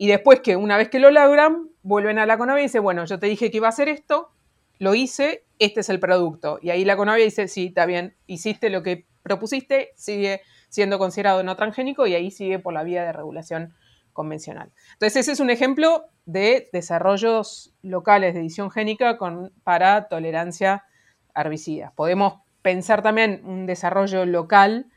Y 0.02 0.08
después 0.08 0.40
que 0.40 0.56
una 0.56 0.78
vez 0.78 0.90
que 0.90 0.98
lo 0.98 1.12
logran, 1.12 1.70
vuelven 1.84 2.18
a 2.18 2.26
la 2.26 2.40
Conavia 2.40 2.64
y 2.64 2.66
dicen, 2.66 2.82
bueno, 2.82 3.06
yo 3.06 3.20
te 3.20 3.28
dije 3.28 3.52
que 3.52 3.58
iba 3.58 3.68
a 3.68 3.70
hacer 3.70 3.88
esto, 3.88 4.32
lo 4.80 4.96
hice, 4.96 5.46
este 5.60 5.82
es 5.82 5.90
el 5.90 6.00
producto. 6.00 6.58
Y 6.60 6.72
ahí 6.72 6.84
la 6.86 6.98
Conavia 6.98 7.24
dice, 7.24 7.48
sí, 7.48 7.68
está 7.68 7.86
bien, 7.86 8.16
hiciste 8.26 8.72
lo 8.72 8.82
que 8.82 9.06
propusiste, 9.22 9.92
sigue 9.96 10.42
siendo 10.70 10.98
considerado 10.98 11.44
no 11.44 11.56
transgénico 11.56 12.08
y 12.08 12.16
ahí 12.16 12.32
sigue 12.32 12.58
por 12.58 12.74
la 12.74 12.82
vía 12.82 13.04
de 13.04 13.14
regulación 13.14 13.76
convencional. 14.12 14.72
Entonces, 14.94 15.18
ese 15.18 15.34
es 15.34 15.40
un 15.40 15.52
ejemplo 15.52 16.06
de 16.26 16.68
desarrollos 16.74 17.76
locales 17.84 18.34
de 18.34 18.40
edición 18.40 18.72
génica 18.72 19.20
con, 19.20 19.54
para 19.64 20.08
tolerancia 20.08 20.84
a 21.36 21.42
herbicidas. 21.42 21.92
Podemos 21.94 22.42
pensar 22.64 23.04
también 23.04 23.44
un 23.46 23.68
desarrollo 23.68 24.26
local 24.26 24.88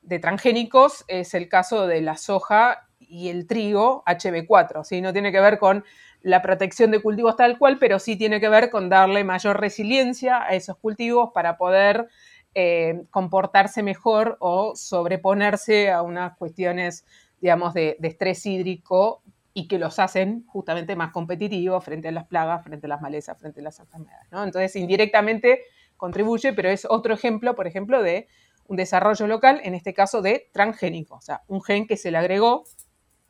de 0.00 0.18
transgénicos, 0.20 1.04
es 1.08 1.34
el 1.34 1.50
caso 1.50 1.86
de 1.86 2.00
la 2.00 2.16
soja 2.16 2.83
y 3.08 3.28
el 3.28 3.46
trigo 3.46 4.02
HB4, 4.06 4.84
¿sí? 4.84 5.00
No 5.00 5.12
tiene 5.12 5.32
que 5.32 5.40
ver 5.40 5.58
con 5.58 5.84
la 6.22 6.40
protección 6.40 6.90
de 6.90 7.02
cultivos 7.02 7.36
tal 7.36 7.58
cual, 7.58 7.78
pero 7.78 7.98
sí 7.98 8.16
tiene 8.16 8.40
que 8.40 8.48
ver 8.48 8.70
con 8.70 8.88
darle 8.88 9.24
mayor 9.24 9.60
resiliencia 9.60 10.42
a 10.42 10.54
esos 10.54 10.78
cultivos 10.78 11.30
para 11.34 11.58
poder 11.58 12.08
eh, 12.54 13.04
comportarse 13.10 13.82
mejor 13.82 14.36
o 14.40 14.76
sobreponerse 14.76 15.90
a 15.90 16.02
unas 16.02 16.36
cuestiones, 16.36 17.04
digamos, 17.40 17.74
de, 17.74 17.98
estrés 18.00 18.46
hídrico 18.46 19.22
y 19.52 19.68
que 19.68 19.78
los 19.78 19.98
hacen 19.98 20.44
justamente 20.46 20.96
más 20.96 21.12
competitivos 21.12 21.84
frente 21.84 22.08
a 22.08 22.12
las 22.12 22.26
plagas, 22.26 22.64
frente 22.64 22.86
a 22.86 22.88
las 22.88 23.02
malezas, 23.02 23.38
frente 23.38 23.60
a 23.60 23.64
las 23.64 23.78
enfermedades. 23.80 24.26
Entonces, 24.30 24.76
indirectamente 24.76 25.62
contribuye, 25.96 26.52
pero 26.52 26.70
es 26.70 26.86
otro 26.88 27.12
ejemplo, 27.12 27.54
por 27.54 27.66
ejemplo, 27.66 28.02
de 28.02 28.28
un 28.66 28.76
desarrollo 28.76 29.26
local, 29.26 29.60
en 29.64 29.74
este 29.74 29.92
caso 29.92 30.22
de 30.22 30.48
transgénico, 30.52 31.16
o 31.16 31.20
sea, 31.20 31.42
un 31.48 31.62
gen 31.62 31.86
que 31.86 31.96
se 31.96 32.10
le 32.10 32.18
agregó, 32.18 32.64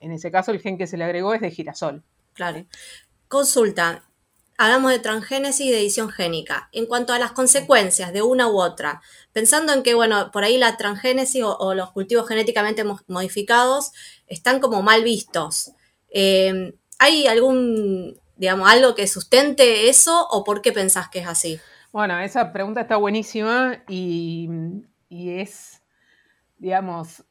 en 0.05 0.12
ese 0.12 0.31
caso 0.31 0.51
el 0.53 0.61
gen 0.61 0.79
que 0.79 0.87
se 0.87 0.97
le 0.97 1.05
agregó 1.05 1.35
es 1.35 1.40
de 1.40 1.51
girasol. 1.51 2.03
Claro. 2.35 2.64
Consulta, 3.29 4.05
hablamos 4.59 4.90
de 4.90 4.99
transgénesis 4.99 5.67
y 5.67 5.71
de 5.71 5.81
edición 5.81 6.11
génica. 6.11 6.69
En 6.73 6.87
cuanto 6.87 7.12
a 7.12 7.19
las 7.19 7.33
consecuencias 7.33 8.12
de 8.12 8.23
una 8.23 8.49
u 8.49 8.61
otra, 8.61 9.01
pensando 9.33 9.73
en 9.73 9.83
que, 9.83 9.95
bueno, 9.95 10.31
por 10.31 10.45
ahí 10.45 10.59
la 10.59 10.77
transgénesis 10.77 11.43
o, 11.45 11.75
los 11.75 11.90
cultivos 11.93 12.29
genéticamente 12.29 12.85
modificados 13.09 13.93
están 14.27 14.61
como 14.61 14.83
mal 14.83 15.03
vistos. 15.03 15.73
Eh, 16.11 16.75
¿Hay 16.99 17.27
algún, 17.27 18.21
digamos, 18.37 18.71
algo 18.71 18.95
que 18.95 19.07
sustente 19.07 19.88
eso 19.88 20.27
o 20.31 20.45
por 20.45 20.62
qué 20.62 20.73
pensás 20.73 21.09
que 21.09 21.21
es 21.21 21.27
así? 21.27 21.61
Bueno, 21.93 22.19
esa 22.19 22.53
pregunta 22.53 22.81
está 22.81 22.97
buenísima 22.97 23.85
y, 23.88 24.49
es, 25.11 25.81
digamos, 26.59 27.25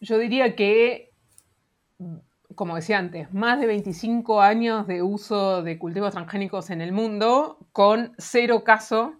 yo 0.00 0.18
diría 0.18 0.54
que 0.54 1.13
como 2.54 2.76
decía 2.76 2.98
antes, 2.98 3.32
más 3.32 3.60
de 3.60 3.66
25 3.66 4.40
años 4.40 4.86
de 4.86 5.02
uso 5.02 5.62
de 5.62 5.78
cultivos 5.78 6.12
transgénicos 6.12 6.70
en 6.70 6.80
el 6.80 6.92
mundo, 6.92 7.58
con 7.72 8.12
cero 8.18 8.64
caso 8.64 9.14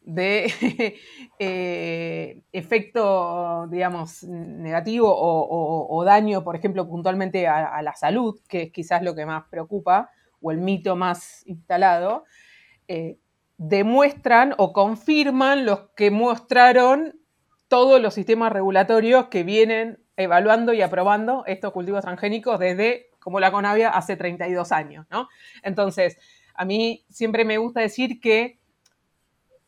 de 0.00 0.50
eh, 1.38 2.42
efecto, 2.52 3.66
digamos, 3.68 4.24
negativo 4.24 5.08
o, 5.10 6.04
daño, 6.04 6.42
por 6.44 6.56
ejemplo, 6.56 6.88
puntualmente 6.88 7.46
a, 7.46 7.82
la 7.82 7.94
salud, 7.94 8.40
que 8.48 8.62
es 8.62 8.72
quizás 8.72 9.02
lo 9.02 9.14
que 9.14 9.26
más 9.26 9.44
preocupa, 9.50 10.10
o 10.40 10.50
el 10.50 10.58
mito 10.58 10.96
más 10.96 11.46
instalado, 11.46 12.24
eh, 12.86 13.18
demuestran 13.58 14.54
o 14.56 14.72
confirman 14.72 15.66
los 15.66 15.90
que 15.96 16.10
mostraron 16.10 17.20
todos 17.66 18.00
los 18.00 18.14
sistemas 18.14 18.52
regulatorios 18.52 19.26
que 19.26 19.42
vienen 19.42 19.98
evaluando 20.18 20.72
y 20.74 20.82
aprobando 20.82 21.44
estos 21.46 21.72
cultivos 21.72 22.02
transgénicos 22.02 22.58
desde, 22.58 23.10
como 23.20 23.40
la 23.40 23.52
Conavia, 23.52 23.88
hace 23.90 24.16
32 24.16 24.72
años, 24.72 25.06
¿no? 25.10 25.28
Entonces, 25.62 26.18
a 26.54 26.64
mí 26.64 27.06
siempre 27.08 27.44
me 27.44 27.56
gusta 27.56 27.80
decir 27.80 28.20
que 28.20 28.58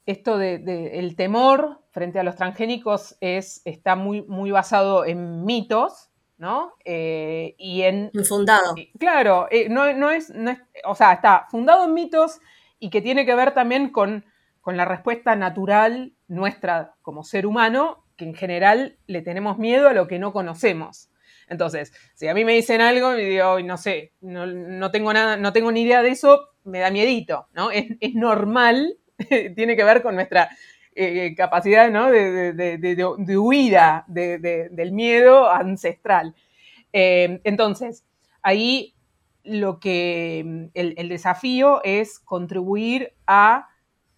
esto 0.07 0.39
del 0.39 0.65
de, 0.65 1.15
temor 1.17 1.83
frente 1.93 2.19
a 2.19 2.25
los 2.25 2.35
transgénicos 2.35 3.17
es, 3.21 3.63
está 3.65 3.95
muy, 3.95 4.23
muy 4.23 4.51
basado 4.51 5.05
en 5.05 5.45
mitos, 5.45 6.11
¿no? 6.37 6.75
Eh, 6.85 7.55
y 7.57 7.83
en... 7.83 8.11
Infundado. 8.13 8.75
Claro, 8.99 9.47
eh, 9.53 9.69
no, 9.69 10.11
es, 10.11 10.33
o 10.85 10.95
sea, 10.97 11.13
está 11.13 11.47
fundado 11.49 11.85
en 11.85 11.95
mitos 11.95 12.41
y 12.81 12.91
que 12.91 13.01
tiene 13.01 13.25
que 13.25 13.37
ver 13.37 13.55
también 13.55 13.91
con, 13.91 14.25
con 14.61 14.77
la 14.77 14.85
respuesta 14.85 15.37
natural 15.37 16.13
nuestra 16.27 16.95
como 17.03 17.23
ser 17.23 17.47
humano 17.47 18.05
que 18.20 18.26
en 18.26 18.35
general 18.35 18.98
le 19.06 19.22
tenemos 19.22 19.56
miedo 19.56 19.88
a 19.88 19.94
lo 19.94 20.06
que 20.06 20.18
no 20.18 20.35
conocemos. 20.35 21.09
Entonces, 21.48 21.90
si 22.14 22.28
a 22.28 22.35
mí 22.35 22.44
me 22.44 22.52
dicen 22.52 22.83
algo 22.83 23.16
y 23.16 23.24
digo, 23.24 23.59
no 23.61 23.78
sé, 23.78 24.12
no, 24.20 24.90
tengo 24.90 25.11
nada, 25.14 25.38
no 25.38 25.54
tengo 25.54 25.72
ni 25.72 25.80
idea 25.80 26.02
de 26.02 26.11
eso, 26.11 26.50
me 26.64 26.80
da 26.80 26.90
miedito, 26.90 27.48
¿no? 27.54 27.70
Es, 27.70 28.14
normal, 28.14 28.98
tiene 29.56 29.74
que 29.74 29.85
ver 29.85 30.02
con 30.02 30.16
nuestra 30.16 30.50
eh, 30.94 31.35
capacidad, 31.35 31.90
¿no? 31.90 32.11
De, 32.11 33.38
huida 33.38 34.04
del 34.06 34.92
miedo 34.92 35.50
ancestral. 35.50 36.35
Eh, 36.92 37.40
entonces, 37.44 38.04
ahí 38.42 38.96
lo 39.44 39.80
que 39.80 40.68
el 40.74 41.09
desafío 41.09 41.83
es 41.85 42.18
contribuir 42.18 43.14
a 43.26 43.70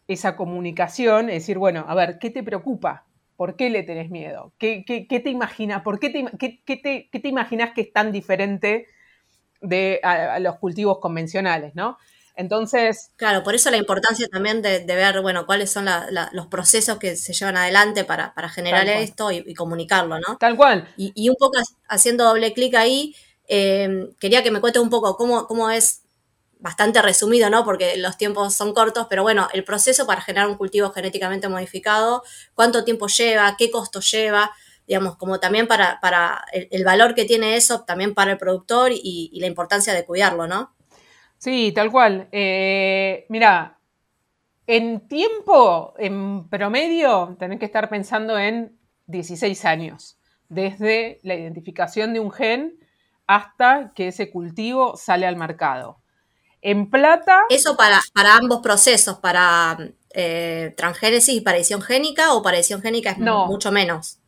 esa 0.09 0.35
comunicación, 0.35 1.29
es 1.29 1.37
decir, 1.37 1.59
bueno, 1.59 1.85
a 1.87 1.95
ver, 1.95 2.19
¿qué 2.19 2.31
te 2.31 2.43
preocupa? 2.43 3.07
¿Por 3.43 3.57
qué 3.57 3.71
le 3.71 3.83
tenés 3.83 4.09
miedo? 4.09 4.53
¿Qué, 4.57 4.85
te 4.87 5.29
imaginas? 5.29 5.83
¿Por 5.83 5.99
qué 5.99 6.11
te, 6.11 7.29
imaginas 7.29 7.73
que 7.75 7.81
es 7.81 7.93
tan 7.93 8.13
diferente 8.13 8.87
de 9.61 9.99
a, 10.05 10.39
los 10.39 10.59
cultivos 10.59 11.01
convencionales, 11.01 11.75
no? 11.75 11.99
Entonces. 12.37 13.11
Claro, 13.17 13.43
por 13.43 13.57
eso 13.57 13.69
la 13.73 13.79
importancia 13.79 14.29
también 14.29 14.63
de, 14.63 14.85
ver, 14.87 15.21
bueno, 15.23 15.45
cuáles 15.45 15.73
son 15.73 15.87
los 16.31 16.47
procesos 16.47 16.99
que 16.99 17.17
se 17.17 17.33
llevan 17.33 17.57
adelante 17.57 18.05
para, 18.05 18.33
generar 18.49 18.87
esto 18.87 19.33
y, 19.33 19.55
comunicarlo, 19.55 20.21
¿no? 20.21 20.37
Tal 20.39 20.57
cual. 20.57 20.87
Y, 20.97 21.29
un 21.29 21.35
poco 21.35 21.59
haciendo 21.89 22.23
doble 22.23 22.53
clic 22.53 22.77
ahí, 22.77 23.17
eh, 23.49 24.09
quería 24.21 24.45
que 24.45 24.53
me 24.53 24.61
cuentes 24.61 24.81
un 24.81 24.89
poco 24.89 25.17
cómo, 25.17 25.49
cómo 25.49 25.69
es 25.69 26.02
bastante 26.63 27.03
resumido, 27.03 27.51
¿no? 27.51 27.65
Porque 27.65 27.97
los 27.97 28.17
tiempos 28.17 28.55
son 28.55 28.73
cortos, 28.73 29.07
pero 29.11 29.23
bueno, 29.23 29.49
el 29.53 29.65
proceso 29.65 30.07
para 30.07 30.21
generar 30.21 30.49
un 30.49 30.57
cultivo 30.57 30.91
genéticamente 30.91 31.49
modificado, 31.49 32.23
cuánto 32.55 32.85
tiempo 32.85 33.09
lleva, 33.09 33.57
qué 33.59 33.71
costo 33.71 34.01
lleva, 34.01 34.53
digamos, 34.87 35.17
como 35.17 35.41
también 35.41 35.67
para, 35.67 36.45
el, 36.53 36.85
valor 36.85 37.15
que 37.15 37.25
tiene 37.25 37.57
eso, 37.57 37.83
también 37.85 38.15
para 38.15 38.33
el 38.33 38.39
productor 38.39 38.93
y, 38.93 39.37
la 39.41 39.49
importancia 39.49 39.93
de 39.93 40.05
cuidarlo, 40.05 40.47
¿no? 40.47 40.75
Sí, 41.37 41.73
tal 41.75 41.91
cual. 41.91 42.29
Eh, 42.31 43.27
mira, 43.29 43.79
en 44.69 45.09
tiempo, 45.09 45.95
en 45.99 46.49
promedio, 46.49 47.37
tenés 47.41 47.59
que 47.59 47.65
estar 47.65 47.89
pensando 47.89 48.39
en 48.39 48.79
16 49.07 49.65
años, 49.65 50.17
desde 50.49 51.19
la 51.25 51.35
identificación 51.35 52.13
de 52.13 52.21
un 52.21 52.31
gen 52.31 52.79
hasta 53.27 53.93
que 53.95 54.09
ese 54.09 54.31
cultivo 54.31 54.97
sale 54.97 55.27
al 55.27 55.37
mercado. 55.37 56.02
En 56.63 56.89
plata. 56.89 57.41
¿Eso 57.51 57.77
para, 57.77 58.01
para 58.15 58.37
ambos 58.37 58.61
procesos, 58.63 59.19
para 59.19 59.77
eh, 60.15 60.73
transgénesis 60.77 61.35
y 61.35 61.41
para 61.41 61.57
edición 61.57 61.83
génica 61.83 62.35
o 62.35 62.43
para 62.43 62.57
edición 62.57 62.81
génica 62.81 63.11
es 63.11 63.19
mucho 63.19 63.73
menos? 63.73 64.21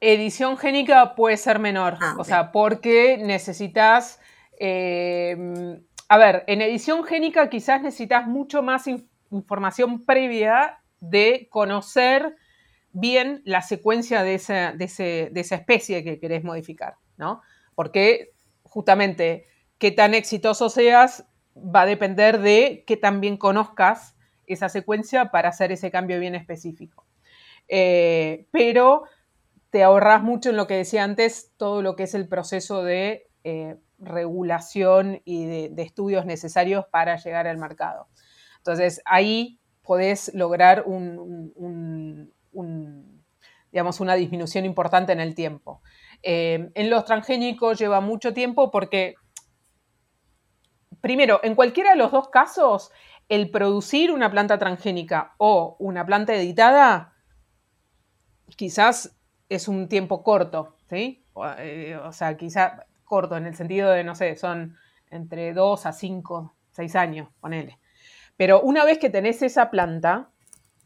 Edición 0.00 0.58
génica 0.58 1.14
puede 1.14 1.36
ser 1.36 1.60
menor, 1.60 1.96
ah, 2.00 2.16
o 2.18 2.24
sea, 2.24 2.52
porque 2.52 3.18
necesitas. 3.18 4.20
Em, 4.58 5.82
a 6.08 6.18
ver, 6.18 6.44
en 6.48 6.62
edición 6.62 7.04
génica 7.04 7.48
quizás 7.48 7.80
necesitas 7.82 8.26
mucho 8.26 8.62
más 8.62 8.86
información 9.30 10.04
previa 10.04 10.80
de 11.00 11.48
conocer 11.50 12.36
bien 12.92 13.42
la 13.44 13.62
secuencia 13.62 14.22
de 14.22 14.34
esa, 14.34 14.72
de, 14.72 15.30
de 15.32 15.40
esa 15.40 15.54
especie 15.54 16.02
que 16.02 16.18
querés 16.18 16.42
modificar, 16.42 16.94
¿no? 17.16 17.42
Porque 17.74 18.32
justamente 18.62 19.46
qué 19.78 19.92
tan 19.92 20.14
exitoso 20.14 20.70
seas 20.70 21.24
va 21.64 21.82
a 21.82 21.86
depender 21.86 22.40
de 22.40 22.84
que 22.86 22.96
también 22.96 23.36
conozcas 23.36 24.16
esa 24.46 24.68
secuencia 24.68 25.30
para 25.30 25.50
hacer 25.50 25.72
ese 25.72 25.90
cambio 25.90 26.18
bien 26.18 26.34
específico. 26.34 27.06
Eh, 27.68 28.46
pero 28.50 29.04
te 29.70 29.82
ahorras 29.82 30.22
mucho 30.22 30.50
en 30.50 30.56
lo 30.56 30.66
que 30.66 30.74
decía 30.74 31.04
antes, 31.04 31.52
todo 31.56 31.82
lo 31.82 31.94
que 31.96 32.04
es 32.04 32.14
el 32.14 32.26
proceso 32.28 32.82
de 32.82 33.28
eh, 33.44 33.76
regulación 33.98 35.20
y 35.24 35.44
de, 35.46 35.82
estudios 35.82 36.24
necesarios 36.24 36.86
para 36.90 37.16
llegar 37.16 37.46
al 37.46 37.58
mercado. 37.58 38.08
Entonces, 38.58 39.02
ahí 39.04 39.58
podés 39.82 40.32
lograr 40.34 40.84
una 40.86 42.28
disminución 44.16 44.64
importante 44.64 45.12
en 45.12 45.20
el 45.20 45.34
tiempo. 45.34 45.82
Eh, 46.22 46.70
en 46.74 46.90
los 46.90 47.04
transgénicos 47.04 47.78
lleva 47.78 48.00
mucho 48.00 48.32
tiempo 48.32 48.70
porque 48.70 49.14
primero, 51.00 51.40
en 51.42 51.54
cualquiera 51.54 51.90
de 51.90 51.96
los 51.96 52.12
dos 52.12 52.28
casos, 52.28 52.90
el 53.28 53.50
producir 53.50 54.10
una 54.10 54.30
planta 54.30 54.58
transgénica 54.58 55.34
o 55.38 55.76
una 55.78 56.06
planta 56.06 56.34
editada 56.34 57.14
quizás 58.56 59.16
es 59.48 59.68
un 59.68 59.88
tiempo 59.88 60.22
corto, 60.22 60.76
¿sí? 60.88 61.24
O, 61.34 61.46
eh, 61.58 61.98
sea, 62.12 62.36
quizás 62.36 62.82
corto 63.04 63.36
en 63.36 63.46
el 63.46 63.54
sentido 63.54 63.90
de, 63.90 64.04
no 64.04 64.14
sé, 64.14 64.36
son 64.36 64.76
entre 65.10 65.52
dos 65.54 65.86
a 65.86 65.92
cinco, 65.92 66.54
seis 66.70 66.96
años, 66.96 67.28
ponele. 67.40 67.78
Pero 68.36 68.60
una 68.60 68.84
vez 68.84 68.98
que 68.98 69.10
tenés 69.10 69.42
esa 69.42 69.70
planta, 69.70 70.30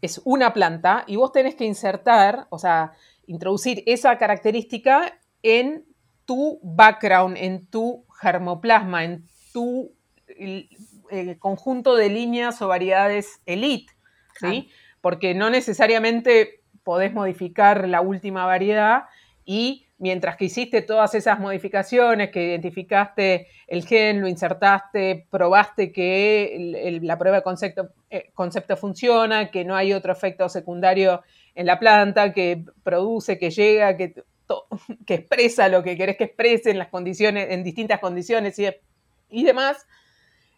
es 0.01 0.20
una 0.25 0.53
planta 0.53 1.05
y 1.07 1.16
vos 1.16 1.33
tenés 1.33 1.55
que 1.55 1.64
insertar, 1.64 2.46
o 2.51 2.59
sea, 2.59 2.92
introducir 3.27 3.83
esa 3.87 4.18
característica 4.18 5.18
en 5.42 5.85
tu 6.25 6.61
background, 6.62 7.37
en 7.37 7.66
tu 7.66 8.05
germoplasma, 8.20 9.05
en 9.05 9.27
tu 9.53 9.92
el, 10.38 11.38
conjunto 11.38 11.94
de 11.94 12.08
líneas 12.08 12.62
o 12.62 12.68
variedades 12.68 13.40
elite, 13.46 13.92
¿sí? 14.40 14.70
Porque 15.00 15.34
no 15.34 15.50
necesariamente 15.50 16.62
podés 16.84 17.12
modificar 17.12 17.86
la 17.88 18.00
última 18.00 18.46
variedad 18.46 19.04
y 19.44 19.86
mientras 19.98 20.36
que 20.36 20.46
hiciste 20.46 20.82
todas 20.82 21.14
esas 21.14 21.38
modificaciones, 21.38 22.30
que 22.30 22.48
identificaste 22.48 23.46
el 23.66 23.84
gen, 23.84 24.20
lo 24.20 24.28
insertaste, 24.28 25.26
probaste 25.30 25.92
que 25.92 26.98
la 27.02 27.18
prueba 27.18 27.38
de 27.38 27.42
concepto, 27.42 27.90
eh, 28.10 28.30
concepto, 28.34 28.76
funciona, 28.76 29.50
que 29.50 29.64
no 29.64 29.76
hay 29.76 29.92
otro 29.92 30.12
efecto 30.12 30.48
secundario 30.48 31.22
en 31.54 31.66
la 31.66 31.78
planta, 31.78 32.32
que 32.32 32.64
produce, 32.82 33.38
que 33.38 33.50
llega, 33.50 33.96
que 33.96 34.14
que 35.06 35.14
expresa 35.14 35.68
lo 35.68 35.82
que 35.82 35.96
querés 35.96 36.16
que 36.16 36.24
exprese 36.24 36.70
en 36.70 36.78
las 36.78 36.88
condiciones, 36.88 37.50
en 37.50 37.62
distintas 37.62 38.00
condiciones 38.00 38.58
y, 38.58 39.44
demás. 39.44 39.86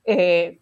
Eh, 0.04 0.60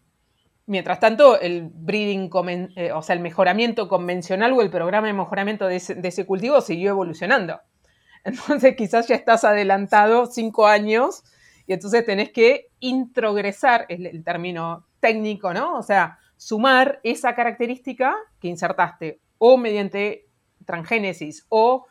mientras 0.66 1.00
tanto, 1.00 1.40
el 1.40 1.68
breeding, 1.72 2.30
eh, 2.76 2.92
o 2.92 3.02
sea, 3.02 3.14
el 3.14 3.20
mejoramiento 3.20 3.88
convencional 3.88 4.52
o 4.52 4.62
el 4.62 4.70
programa 4.70 5.06
de 5.06 5.12
mejoramiento 5.12 5.66
de 5.66 5.76
ese, 5.76 6.26
cultivo 6.26 6.60
siguió 6.60 6.90
evolucionando. 6.90 7.60
Entonces, 8.24 8.76
quizás 8.76 9.08
ya 9.08 9.16
estás 9.16 9.44
adelantado 9.44 10.26
cinco 10.26 10.66
años 10.66 11.24
y 11.66 11.72
entonces 11.72 12.04
tenés 12.04 12.30
que 12.30 12.68
introgresar, 12.80 13.86
es 13.88 14.00
el 14.00 14.24
término 14.24 14.86
técnico, 15.00 15.54
¿no? 15.54 15.76
O 15.76 15.82
sea, 15.82 16.18
sumar 16.36 17.00
esa 17.04 17.34
característica 17.34 18.16
que 18.40 18.48
insertaste 18.48 19.20
o 19.38 19.56
mediante 19.56 20.26
transgénesis 20.64 21.46
o 21.48 21.86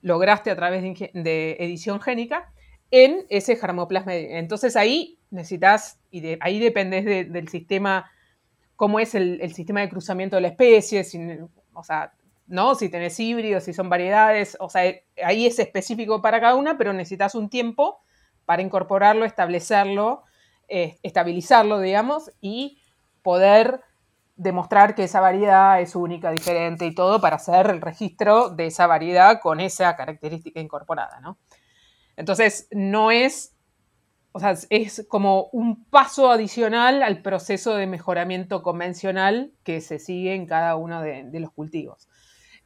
lograste 0.00 0.50
a 0.50 0.56
través 0.56 0.82
de, 0.82 1.56
edición 1.58 2.00
génica 2.00 2.52
en 2.90 3.24
ese 3.28 3.56
germoplasma. 3.56 4.14
Entonces 4.14 4.76
ahí 4.76 5.18
necesitas, 5.34 6.00
y 6.10 6.38
ahí 6.40 6.58
dependes 6.58 7.04
del 7.04 7.48
sistema, 7.48 8.10
cómo 8.76 9.00
es 9.00 9.14
el, 9.14 9.52
sistema 9.54 9.80
de 9.80 9.88
cruzamiento 9.88 10.36
de 10.36 10.42
la 10.42 10.48
especie, 10.48 11.04
o 11.72 11.84
sea, 11.84 12.12
¿no? 12.46 12.74
Si 12.74 12.88
tenés 12.88 13.18
híbridos, 13.20 13.64
si 13.64 13.72
son 13.72 13.88
variedades, 13.88 14.56
o 14.60 14.68
sea, 14.68 14.82
ahí 15.24 15.46
es 15.46 15.58
específico 15.58 16.22
para 16.22 16.40
cada 16.40 16.54
una, 16.54 16.76
pero 16.78 16.92
necesitas 16.92 17.34
un 17.34 17.48
tiempo 17.48 18.00
para 18.44 18.62
incorporarlo, 18.62 19.24
establecerlo, 19.24 20.24
eh, 20.68 20.98
estabilizarlo, 21.02 21.80
digamos, 21.80 22.30
y 22.40 22.78
poder 23.22 23.80
demostrar 24.36 24.94
que 24.94 25.04
esa 25.04 25.20
variedad 25.20 25.80
es 25.80 25.94
única, 25.94 26.30
diferente 26.30 26.86
y 26.86 26.94
todo 26.94 27.20
para 27.20 27.36
hacer 27.36 27.70
el 27.70 27.80
registro 27.80 28.50
de 28.50 28.66
esa 28.66 28.86
variedad 28.86 29.40
con 29.40 29.60
esa 29.60 29.96
característica 29.96 30.60
incorporada, 30.60 31.20
¿no? 31.20 31.38
Entonces, 32.16 32.68
no 32.70 33.10
es, 33.10 33.53
o 34.36 34.40
sea, 34.40 34.52
es 34.68 35.06
como 35.08 35.48
un 35.52 35.84
paso 35.84 36.28
adicional 36.28 37.04
al 37.04 37.22
proceso 37.22 37.76
de 37.76 37.86
mejoramiento 37.86 38.64
convencional 38.64 39.52
que 39.62 39.80
se 39.80 40.00
sigue 40.00 40.34
en 40.34 40.46
cada 40.46 40.74
uno 40.74 41.02
de, 41.02 41.38
los 41.38 41.52
cultivos. 41.52 42.08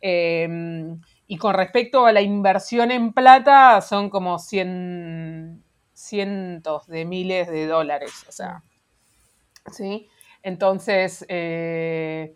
Em, 0.01 0.99
y 1.27 1.37
con 1.37 1.53
respecto 1.53 2.07
a 2.07 2.13
la 2.13 2.23
inversión 2.23 2.91
en 2.91 3.13
plata, 3.13 3.83
son 3.83 4.09
como 4.09 4.39
cien, 4.39 5.63
cientos 5.93 6.87
de 6.87 7.05
miles 7.05 7.49
de 7.51 7.67
dólares, 7.67 8.25
o 8.27 8.33
sea, 8.33 8.63
¿sí? 9.71 10.09
Entonces, 10.43 11.27
eh, 11.29 12.35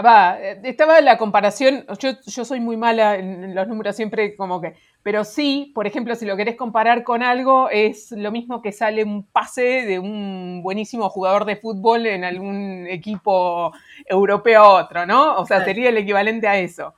va, 0.00 0.38
estaba 0.40 1.00
la 1.02 1.18
comparación, 1.18 1.84
yo, 1.98 2.44
soy 2.44 2.60
muy 2.60 2.76
mala 2.76 3.16
en, 3.16 3.54
los 3.54 3.68
números 3.68 3.94
siempre 3.94 4.34
como 4.36 4.60
que, 4.60 4.74
pero 5.02 5.24
sí, 5.24 5.70
por 5.74 5.86
ejemplo, 5.86 6.14
si 6.14 6.24
lo 6.24 6.36
querés 6.36 6.56
comparar 6.56 7.04
con 7.04 7.22
algo, 7.22 7.68
es 7.68 8.12
lo 8.12 8.32
mismo 8.32 8.62
que 8.62 8.72
sale 8.72 9.04
un 9.04 9.24
pase 9.24 9.84
de 9.84 9.98
un 9.98 10.62
buenísimo 10.62 11.10
jugador 11.10 11.44
de 11.44 11.56
fútbol 11.56 12.06
en 12.06 12.24
algún 12.24 12.86
equipo 12.88 13.72
europeo 14.06 14.62
a 14.62 14.82
otro, 14.84 15.04
¿no? 15.04 15.36
O 15.36 15.44
sea, 15.44 15.64
sería 15.64 15.90
el 15.90 15.98
equivalente 15.98 16.48
a 16.48 16.58
eso. 16.58 16.94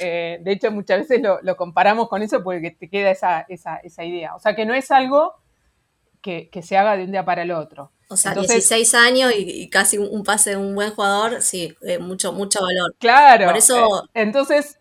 Eh, 0.00 0.38
de 0.42 0.52
hecho, 0.52 0.70
muchas 0.70 1.00
veces 1.00 1.20
lo, 1.20 1.56
comparamos 1.56 2.08
con 2.08 2.22
eso 2.22 2.42
porque 2.42 2.70
te 2.70 2.88
queda 2.88 3.10
esa, 3.10 3.46
idea. 4.04 4.34
O 4.34 4.38
sea, 4.38 4.54
que 4.54 4.64
no 4.64 4.72
es 4.72 4.90
algo 4.90 5.34
que 6.22 6.62
se 6.62 6.76
haga 6.76 6.96
de 6.96 7.04
un 7.04 7.10
día 7.10 7.24
para 7.24 7.42
el 7.42 7.50
otro. 7.50 7.90
O 8.10 8.16
sea, 8.16 8.34
16 8.34 8.94
años 8.94 9.32
y, 9.36 9.68
casi 9.68 9.98
un 9.98 10.24
pase 10.24 10.50
de 10.50 10.56
un 10.56 10.74
buen 10.74 10.92
jugador, 10.92 11.42
sí, 11.42 11.76
eh, 11.82 11.98
mucho, 11.98 12.32
mucho 12.32 12.60
valor. 12.62 12.94
Claro. 12.98 13.46
Por 13.46 13.56
eso. 13.56 14.04
Eh, 14.04 14.22
entonces, 14.22 14.80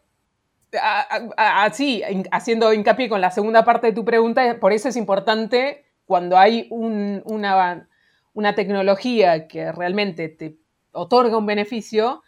así, 1.35 2.03
haciendo 2.31 2.71
hincapié 2.71 3.09
con 3.09 3.19
la 3.19 3.31
segunda 3.31 3.65
parte 3.65 3.87
de 3.87 3.93
tu 3.93 4.05
pregunta, 4.05 4.59
por 4.61 4.71
eso 4.71 4.87
es 4.87 4.95
importante 4.95 5.85
cuando 6.05 6.37
hay 6.37 6.67
una, 6.69 7.89
una 8.33 8.55
tecnología 8.55 9.47
que 9.49 9.73
realmente 9.73 10.29
te 10.29 10.57
otorga 10.93 11.37
un 11.37 11.45
beneficio, 11.45 12.23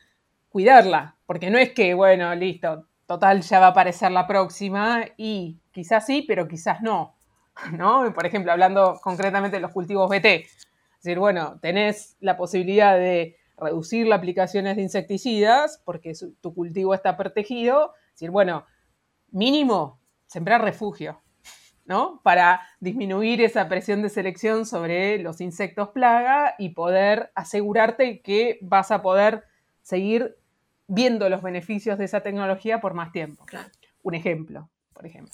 cuidarla. 0.50 1.16
Porque 1.26 1.50
no 1.50 1.58
es 1.58 1.72
que, 1.72 1.94
bueno, 1.94 2.36
listo, 2.36 2.88
total, 3.06 3.42
ya 3.42 3.60
va 3.62 3.68
a 3.68 3.70
aparecer 3.70 4.12
la 4.12 4.28
próxima 4.28 5.06
y 5.16 5.60
quizás 5.72 6.06
sí, 6.06 6.26
pero 6.28 6.46
quizás 6.48 6.82
no. 6.82 7.16
¿no? 7.72 8.14
Por 8.14 8.26
ejemplo, 8.26 8.52
hablando 8.52 9.00
concretamente 9.02 9.58
de 9.58 9.62
los 9.62 9.72
cultivos 9.72 10.10
BT 10.10 10.46
es 11.00 11.04
decir, 11.04 11.20
bueno, 11.20 11.58
tenés 11.62 12.18
la 12.20 12.36
posibilidad 12.36 12.98
de 12.98 13.38
reducir 13.58 14.06
las 14.06 14.18
aplicaciones 14.18 14.76
de 14.76 14.82
insecticidas 14.82 15.82
porque 15.86 16.12
tu 16.42 16.54
cultivo 16.54 16.94
está 16.94 17.16
protegido. 17.16 17.94
Es 18.08 18.16
decir, 18.16 18.32
bueno, 18.32 18.66
mínimo, 19.32 20.02
sembrar 20.28 20.62
refugio, 20.62 21.22
¿no? 21.86 22.20
Para 22.22 22.60
disminuir 22.82 23.42
esa 23.42 23.70
presión 23.70 24.02
de 24.02 24.10
selección 24.10 24.66
sobre 24.66 25.20
los 25.20 25.40
insectos 25.40 25.88
plaga 25.90 26.56
y 26.60 26.70
poder 26.70 27.32
asegurarte 27.34 28.22
que 28.22 28.60
vas 28.62 28.92
a 28.92 29.02
poder 29.02 29.46
seguir 29.82 30.38
viendo 30.88 31.30
los 31.30 31.42
beneficios 31.42 31.98
de 31.98 32.06
esa 32.06 32.20
tecnología 32.20 32.82
por 32.82 32.94
más 32.94 33.14
tiempo. 33.14 33.46
Un 34.02 34.16
ejemplo, 34.16 34.70
por 34.92 35.06
ejemplo. 35.06 35.32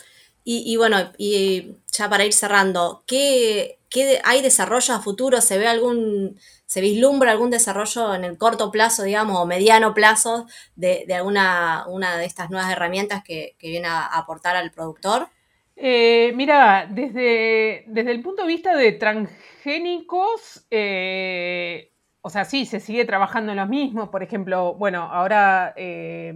Y, 0.48 0.78
bueno, 0.78 1.12
y 1.18 1.78
ya 1.92 2.08
para 2.08 2.24
ir 2.24 2.32
cerrando, 2.32 3.04
¿qué, 3.08 3.80
hay 4.24 4.44
desarrollo 4.44 4.94
a 4.94 5.02
futuro? 5.02 5.42
¿Se 5.42 5.58
ve 5.58 5.68
algún, 5.68 6.40
se 6.68 6.82
vislumbra 6.82 7.32
algún 7.32 7.50
desarrollo 7.50 8.14
en 8.14 8.24
el 8.24 8.38
corto 8.38 8.70
plazo, 8.70 9.02
digamos, 9.02 9.40
o 9.40 9.48
mediano 9.48 9.96
plazo 9.96 10.46
de, 10.76 11.08
alguna 11.16 11.86
una 11.88 12.18
de 12.18 12.26
estas 12.26 12.52
nuevas 12.52 12.72
herramientas 12.72 13.24
que, 13.24 13.56
viene 13.60 13.88
a 13.88 14.06
aportar 14.06 14.56
al 14.56 14.70
productor? 14.72 15.30
Eh, 15.76 16.32
mira, 16.36 16.88
desde, 16.92 17.84
desde, 17.88 18.12
el 18.12 18.22
punto 18.22 18.44
de 18.44 18.48
vista 18.48 18.78
de 18.78 18.92
transgénicos, 18.92 20.68
eh, 20.70 21.92
o 22.22 22.30
sea, 22.30 22.46
sí, 22.46 22.68
se 22.68 22.80
sigue 22.80 23.06
trabajando 23.06 23.52
en 23.52 23.58
lo 23.58 23.66
mismo. 23.66 24.12
Por 24.12 24.22
ejemplo, 24.22 24.76
bueno, 24.76 25.02
ahora, 25.12 25.74
eh, 25.76 26.32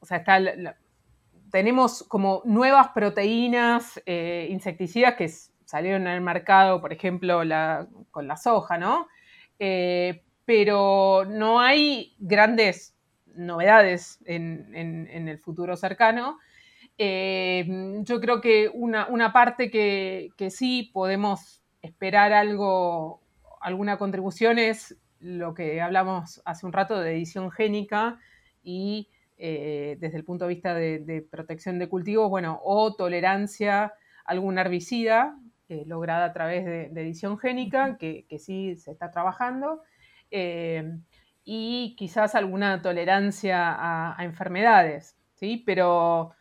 o 0.00 0.06
sea, 0.06 0.18
está 0.18 0.40
la, 0.40 0.76
tenemos 1.50 2.02
como 2.04 2.42
nuevas 2.44 2.88
proteínas 2.88 4.00
eh, 4.06 4.48
insecticidas 4.50 5.14
que 5.14 5.28
salieron 5.64 6.06
al 6.06 6.20
mercado, 6.20 6.80
por 6.80 6.92
ejemplo, 6.92 7.42
con 8.10 8.28
la 8.28 8.36
soja, 8.36 8.78
¿no? 8.78 9.06
Eh, 9.58 10.22
pero 10.44 11.24
no 11.26 11.60
hay 11.60 12.14
grandes 12.18 12.96
novedades 13.26 14.18
en, 14.24 14.74
el 15.28 15.38
futuro 15.38 15.76
cercano. 15.76 16.38
Eh, 16.96 18.00
yo 18.00 18.20
creo 18.20 18.40
que 18.40 18.70
una, 18.72 19.32
parte 19.32 19.70
que, 19.70 20.30
que, 20.36 20.50
sí 20.50 20.90
podemos 20.92 21.62
esperar 21.82 22.32
algo, 22.32 23.20
alguna 23.60 23.98
contribución 23.98 24.58
es 24.58 24.96
lo 25.20 25.54
que 25.54 25.80
hablamos 25.80 26.40
hace 26.44 26.66
un 26.66 26.72
rato 26.72 26.98
de 26.98 27.12
edición 27.12 27.50
génica 27.50 28.18
y 28.62 29.10
eh, 29.40 29.96
desde 30.00 30.16
el 30.16 30.24
punto 30.24 30.46
de 30.46 30.48
vista 30.48 30.74
de, 30.74 31.24
protección 31.30 31.78
de 31.78 31.88
cultivos, 31.88 32.28
bueno, 32.28 32.60
o 32.64 32.96
tolerancia 32.96 33.84
a 33.84 33.94
algún 34.24 34.58
herbicida 34.58 35.38
eh, 35.68 35.84
lograda 35.86 36.24
a 36.24 36.32
través 36.32 36.64
de, 36.64 36.86
edición 37.00 37.38
génica, 37.38 37.98
que, 37.98 38.26
sí 38.40 38.74
se 38.74 38.90
está 38.90 39.12
trabajando, 39.12 39.82
eh, 40.32 40.92
y 41.44 41.94
quizás 41.96 42.34
alguna 42.34 42.82
tolerancia 42.82 43.76
a, 44.16 44.24
enfermedades, 44.24 45.16
¿sí? 45.34 45.62
Pero 45.64 46.32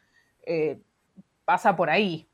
pasa 1.46 1.76
por 1.76 1.92
ahí. 1.92 2.28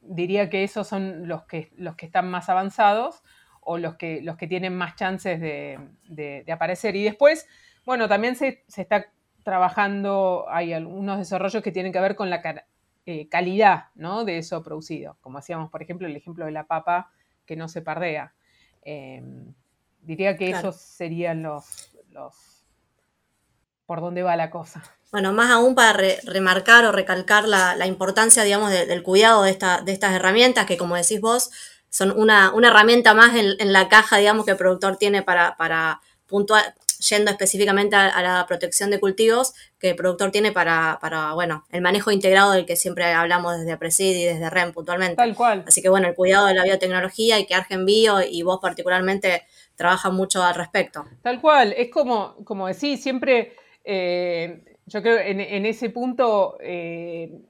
diría 0.00 0.48
que 0.48 0.62
esos 0.62 0.86
son 0.86 1.26
los 1.26 1.42
que, 1.42 1.72
los 1.76 1.96
que 1.96 2.06
están 2.06 2.30
más 2.30 2.48
avanzados 2.48 3.24
o 3.62 3.78
los 3.78 3.96
que, 3.96 4.22
los 4.22 4.36
que 4.36 4.46
tienen 4.46 4.76
más 4.76 4.94
chances 4.94 5.40
de, 5.40 5.80
de 6.08 6.52
aparecer. 6.52 6.94
Y 6.94 7.02
después, 7.02 7.48
bueno, 7.86 8.08
también 8.08 8.34
se, 8.36 8.64
está 8.76 9.06
trabajando, 9.44 10.44
hay 10.48 10.72
algunos 10.72 11.18
desarrollos 11.18 11.62
que 11.62 11.72
tienen 11.72 11.92
que 11.92 12.00
ver 12.00 12.16
con 12.16 12.28
la 12.28 12.42
eh, 13.06 13.28
calidad 13.28 13.86
¿no? 13.94 14.24
de 14.24 14.38
eso 14.38 14.62
producido, 14.62 15.16
como 15.20 15.38
hacíamos, 15.38 15.70
por 15.70 15.82
ejemplo, 15.82 16.08
el 16.08 16.16
ejemplo 16.16 16.44
de 16.44 16.50
la 16.50 16.64
papa 16.64 17.12
que 17.46 17.54
no 17.54 17.68
se 17.68 17.80
pardea. 17.80 18.34
Em, 18.82 19.54
diría 20.02 20.36
que 20.36 20.50
esos 20.50 20.76
serían 20.76 21.44
los, 21.44 21.96
los, 22.10 22.66
por 23.86 24.00
dónde 24.00 24.24
va 24.24 24.34
la 24.34 24.50
cosa. 24.50 24.82
Bueno, 25.12 25.32
más 25.32 25.50
aún 25.50 25.76
para 25.76 25.96
remarcar 26.24 26.84
o 26.84 26.92
recalcar 26.92 27.46
la, 27.46 27.86
importancia, 27.86 28.42
digamos, 28.42 28.72
del 28.72 29.02
cuidado 29.04 29.44
de, 29.44 29.52
esta, 29.52 29.80
de 29.80 29.92
estas 29.92 30.12
herramientas 30.12 30.66
que, 30.66 30.76
como 30.76 30.96
decís 30.96 31.20
vos, 31.20 31.50
son 31.88 32.10
una, 32.10 32.52
herramienta 32.64 33.14
más 33.14 33.36
en, 33.36 33.72
la 33.72 33.88
caja, 33.88 34.18
digamos, 34.18 34.44
que 34.44 34.50
el 34.50 34.56
productor 34.56 34.96
tiene 34.96 35.22
para, 35.22 35.56
para 35.56 36.00
puntual, 36.26 36.74
yendo 36.98 37.30
específicamente 37.30 37.96
a, 37.96 38.22
la 38.22 38.44
protección 38.46 38.90
de 38.90 39.00
cultivos 39.00 39.54
que 39.78 39.90
el 39.90 39.96
productor 39.96 40.30
tiene 40.30 40.52
para, 40.52 40.98
bueno, 41.34 41.64
el 41.70 41.80
manejo 41.80 42.10
integrado 42.10 42.52
del 42.52 42.66
que 42.66 42.76
siempre 42.76 43.04
hablamos 43.04 43.58
desde 43.58 43.76
Presid 43.76 44.16
y 44.16 44.24
desde 44.24 44.50
REM 44.50 44.72
puntualmente. 44.72 45.16
Tal 45.16 45.34
cual. 45.34 45.64
Así 45.66 45.82
que 45.82 45.88
bueno, 45.88 46.08
el 46.08 46.14
cuidado 46.14 46.46
de 46.46 46.54
la 46.54 46.64
biotecnología 46.64 47.38
y 47.38 47.46
que 47.46 47.54
Argen 47.54 47.84
Bio 47.84 48.20
y 48.22 48.42
vos 48.42 48.58
particularmente 48.60 49.44
trabajan 49.74 50.14
mucho 50.14 50.42
al 50.42 50.54
respecto. 50.54 51.04
Tal 51.22 51.40
cual, 51.40 51.74
es 51.76 51.90
como, 51.90 52.36
como 52.44 52.66
decís, 52.66 53.02
siempre... 53.02 53.54
Eh, 53.84 54.64
yo 54.86 55.02
creo 55.02 55.18
que 55.18 55.30
en, 55.30 55.66
ese 55.66 55.90
punto 55.90 56.56
eh, 56.60 57.40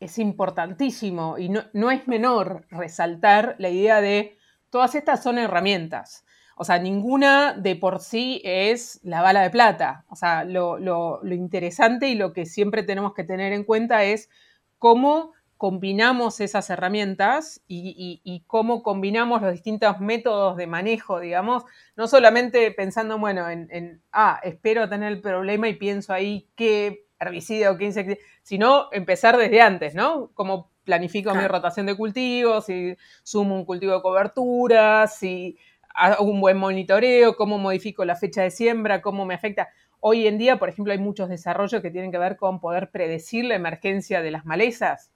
es 0.00 0.18
importantísimo 0.18 1.36
y 1.38 1.50
no, 1.50 1.90
es 1.90 2.08
menor 2.08 2.66
resaltar 2.70 3.56
la 3.58 3.68
idea 3.68 4.00
de 4.00 4.38
todas 4.70 4.94
estas 4.94 5.22
son 5.22 5.38
herramientas. 5.38 6.24
O 6.56 6.64
sea, 6.64 6.78
ninguna 6.78 7.52
de 7.54 7.76
por 7.76 8.00
sí 8.00 8.40
es 8.44 9.00
la 9.02 9.22
bala 9.22 9.42
de 9.42 9.50
plata. 9.50 10.04
O 10.08 10.16
sea, 10.16 10.44
lo, 10.44 11.20
interesante 11.24 12.08
y 12.08 12.14
lo 12.14 12.32
que 12.32 12.46
siempre 12.46 12.82
tenemos 12.82 13.14
que 13.14 13.24
tener 13.24 13.52
en 13.52 13.64
cuenta 13.64 14.04
es 14.04 14.30
cómo 14.78 15.32
combinamos 15.56 16.40
esas 16.40 16.68
herramientas 16.70 17.62
y, 17.66 18.44
cómo 18.46 18.82
combinamos 18.82 19.40
los 19.42 19.52
distintos 19.52 19.98
métodos 20.00 20.56
de 20.56 20.66
manejo, 20.66 21.20
digamos, 21.20 21.64
no 21.96 22.06
solamente 22.06 22.70
pensando, 22.70 23.18
bueno, 23.18 23.48
en, 23.48 24.02
ah, 24.12 24.40
espero 24.42 24.88
tener 24.88 25.12
el 25.12 25.20
problema 25.20 25.68
y 25.68 25.74
pienso 25.74 26.12
ahí 26.12 26.48
qué 26.54 27.06
herbicida 27.18 27.70
o 27.70 27.78
qué 27.78 27.86
insecticida, 27.86 28.24
sino 28.42 28.88
empezar 28.92 29.36
desde 29.36 29.60
antes, 29.60 29.94
¿no? 29.94 30.30
Cómo 30.34 30.70
planifico 30.84 31.34
mi 31.34 31.46
rotación 31.46 31.86
de 31.86 31.96
cultivos, 31.96 32.66
si 32.66 32.96
sumo 33.22 33.54
un 33.54 33.64
cultivo 33.64 33.94
de 33.94 34.02
cobertura, 34.02 35.06
si 35.06 35.56
hago 35.94 36.24
un 36.24 36.40
buen 36.40 36.58
monitoreo, 36.58 37.36
cómo 37.36 37.58
modifico 37.58 38.04
la 38.04 38.16
fecha 38.16 38.42
de 38.42 38.50
siembra, 38.50 39.00
cómo 39.00 39.24
me 39.24 39.34
afecta. 39.34 39.68
Hoy 40.00 40.26
en 40.26 40.36
día, 40.36 40.58
por 40.58 40.68
ejemplo, 40.68 40.92
hay 40.92 40.98
muchos 40.98 41.28
desarrollos 41.28 41.80
que 41.80 41.90
tienen 41.90 42.12
que 42.12 42.18
ver 42.18 42.36
con 42.36 42.60
poder 42.60 42.90
predecir 42.90 43.46
la 43.46 43.54
emergencia 43.54 44.20
de 44.20 44.30
las 44.30 44.44
malezas, 44.44 45.12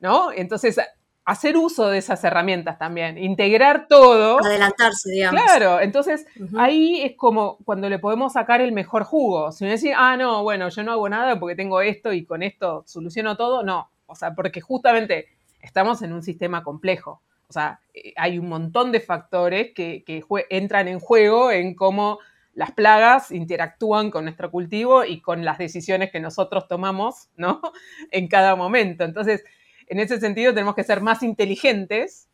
¿no? 0.00 0.32
Entonces, 0.32 0.78
hacer 1.24 1.56
uso 1.56 1.88
de 1.88 1.98
esas 1.98 2.22
herramientas 2.24 2.78
también, 2.78 3.18
integrar 3.18 3.86
todo. 3.88 4.38
Adelantarse, 4.44 5.10
digamos. 5.10 5.42
Claro, 5.42 5.80
entonces 5.80 6.26
ahí 6.56 7.02
es 7.02 7.16
como 7.16 7.58
cuando 7.64 7.88
le 7.88 7.98
podemos 7.98 8.34
sacar 8.34 8.60
el 8.60 8.72
mejor 8.72 9.04
jugo. 9.04 9.52
Si 9.52 9.64
me 9.64 9.70
decís, 9.70 9.92
ah, 9.96 10.16
no, 10.16 10.42
bueno, 10.42 10.68
yo 10.68 10.82
no 10.82 10.92
hago 10.92 11.08
nada 11.08 11.38
porque 11.38 11.56
tengo 11.56 11.80
esto 11.80 12.12
y 12.12 12.24
con 12.24 12.42
esto 12.42 12.84
soluciono 12.86 13.36
todo, 13.36 13.62
no. 13.62 13.90
O 14.06 14.14
sea, 14.14 14.34
porque 14.34 14.60
justamente 14.60 15.28
estamos 15.60 16.02
en 16.02 16.12
un 16.12 16.22
sistema 16.22 16.62
complejo. 16.62 17.22
O 17.48 17.52
sea, 17.52 17.80
eh, 17.92 18.12
hay 18.16 18.38
un 18.38 18.48
montón 18.48 18.92
de 18.92 19.00
factores 19.00 19.72
que, 19.74 20.04
entran 20.50 20.88
en 20.88 21.00
juego 21.00 21.50
en 21.50 21.74
cómo 21.74 22.18
las 22.54 22.72
plagas 22.72 23.30
interactúan 23.30 24.10
con 24.10 24.24
nuestro 24.24 24.50
cultivo 24.50 25.04
y 25.04 25.20
con 25.20 25.44
las 25.44 25.58
decisiones 25.58 26.10
que 26.10 26.20
nosotros 26.20 26.68
tomamos, 26.68 27.28
¿no? 27.36 27.60
En 28.10 28.28
cada 28.28 28.54
momento. 28.56 29.04
Entonces, 29.04 29.44
en 29.86 30.00
ese 30.00 30.20
sentido 30.20 30.54
tenemos 30.54 30.74
que 30.74 30.84
ser 30.84 31.00
más 31.00 31.22
inteligentes 31.22 32.28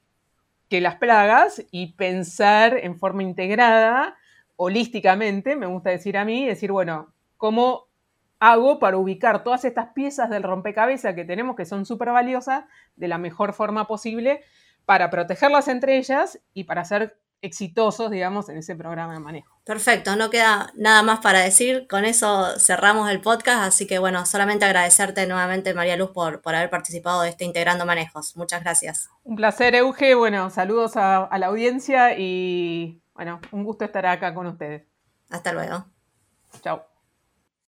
que 0.68 0.80
las 0.80 0.96
plagas 0.96 1.64
y 1.70 1.94
pensar 1.94 2.76
en 2.76 2.96
forma 2.96 3.22
integrada, 3.22 4.16
holísticamente, 4.56 5.56
me 5.56 5.66
gusta 5.66 5.90
decir 5.90 6.16
a 6.16 6.24
mí, 6.24 6.46
decir, 6.46 6.70
bueno, 6.70 7.12
¿cómo 7.38 7.88
hago 8.40 8.78
para 8.78 8.96
ubicar 8.96 9.44
todas 9.44 9.64
estas 9.64 9.92
piezas 9.92 10.30
del 10.30 10.42
rompecabezas 10.42 11.14
que 11.14 11.24
tenemos 11.24 11.56
que 11.56 11.66
son 11.66 11.84
súper 11.84 12.10
valiosas 12.10 12.64
de 12.96 13.06
la 13.06 13.18
mejor 13.18 13.52
forma 13.52 13.86
posible 13.86 14.40
para 14.86 15.10
protegerlas 15.10 15.68
entre 15.68 15.98
ellas 15.98 16.40
y 16.54 16.64
para 16.64 16.84
ser 16.84 17.18
exitosos, 17.42 18.10
digamos, 18.10 18.48
en 18.48 18.58
ese 18.58 18.76
programa 18.76 19.14
de 19.14 19.20
manejo. 19.20 19.56
Perfecto, 19.64 20.16
no 20.16 20.30
queda 20.30 20.72
nada 20.76 21.02
más 21.02 21.20
para 21.20 21.40
decir. 21.40 21.86
Con 21.88 22.04
eso 22.04 22.58
cerramos 22.58 23.10
el 23.10 23.20
podcast, 23.20 23.62
así 23.62 23.86
que 23.86 23.98
bueno, 23.98 24.26
solamente 24.26 24.64
agradecerte 24.64 25.26
nuevamente, 25.26 25.72
María 25.74 25.96
Luz, 25.96 26.10
por, 26.10 26.42
por 26.42 26.54
haber 26.54 26.70
participado 26.70 27.22
de 27.22 27.30
este 27.30 27.44
Integrando 27.44 27.86
Manejos. 27.86 28.36
Muchas 28.36 28.62
gracias. 28.62 29.08
Un 29.24 29.36
placer, 29.36 29.74
Euge. 29.74 30.14
Bueno, 30.14 30.50
saludos 30.50 30.96
a, 30.96 31.24
a 31.24 31.38
la 31.38 31.46
audiencia 31.46 32.18
y 32.18 33.00
bueno, 33.14 33.40
un 33.52 33.64
gusto 33.64 33.84
estar 33.84 34.04
acá 34.06 34.34
con 34.34 34.46
ustedes. 34.46 34.84
Hasta 35.30 35.52
luego. 35.52 35.86
Chao. 36.62 36.89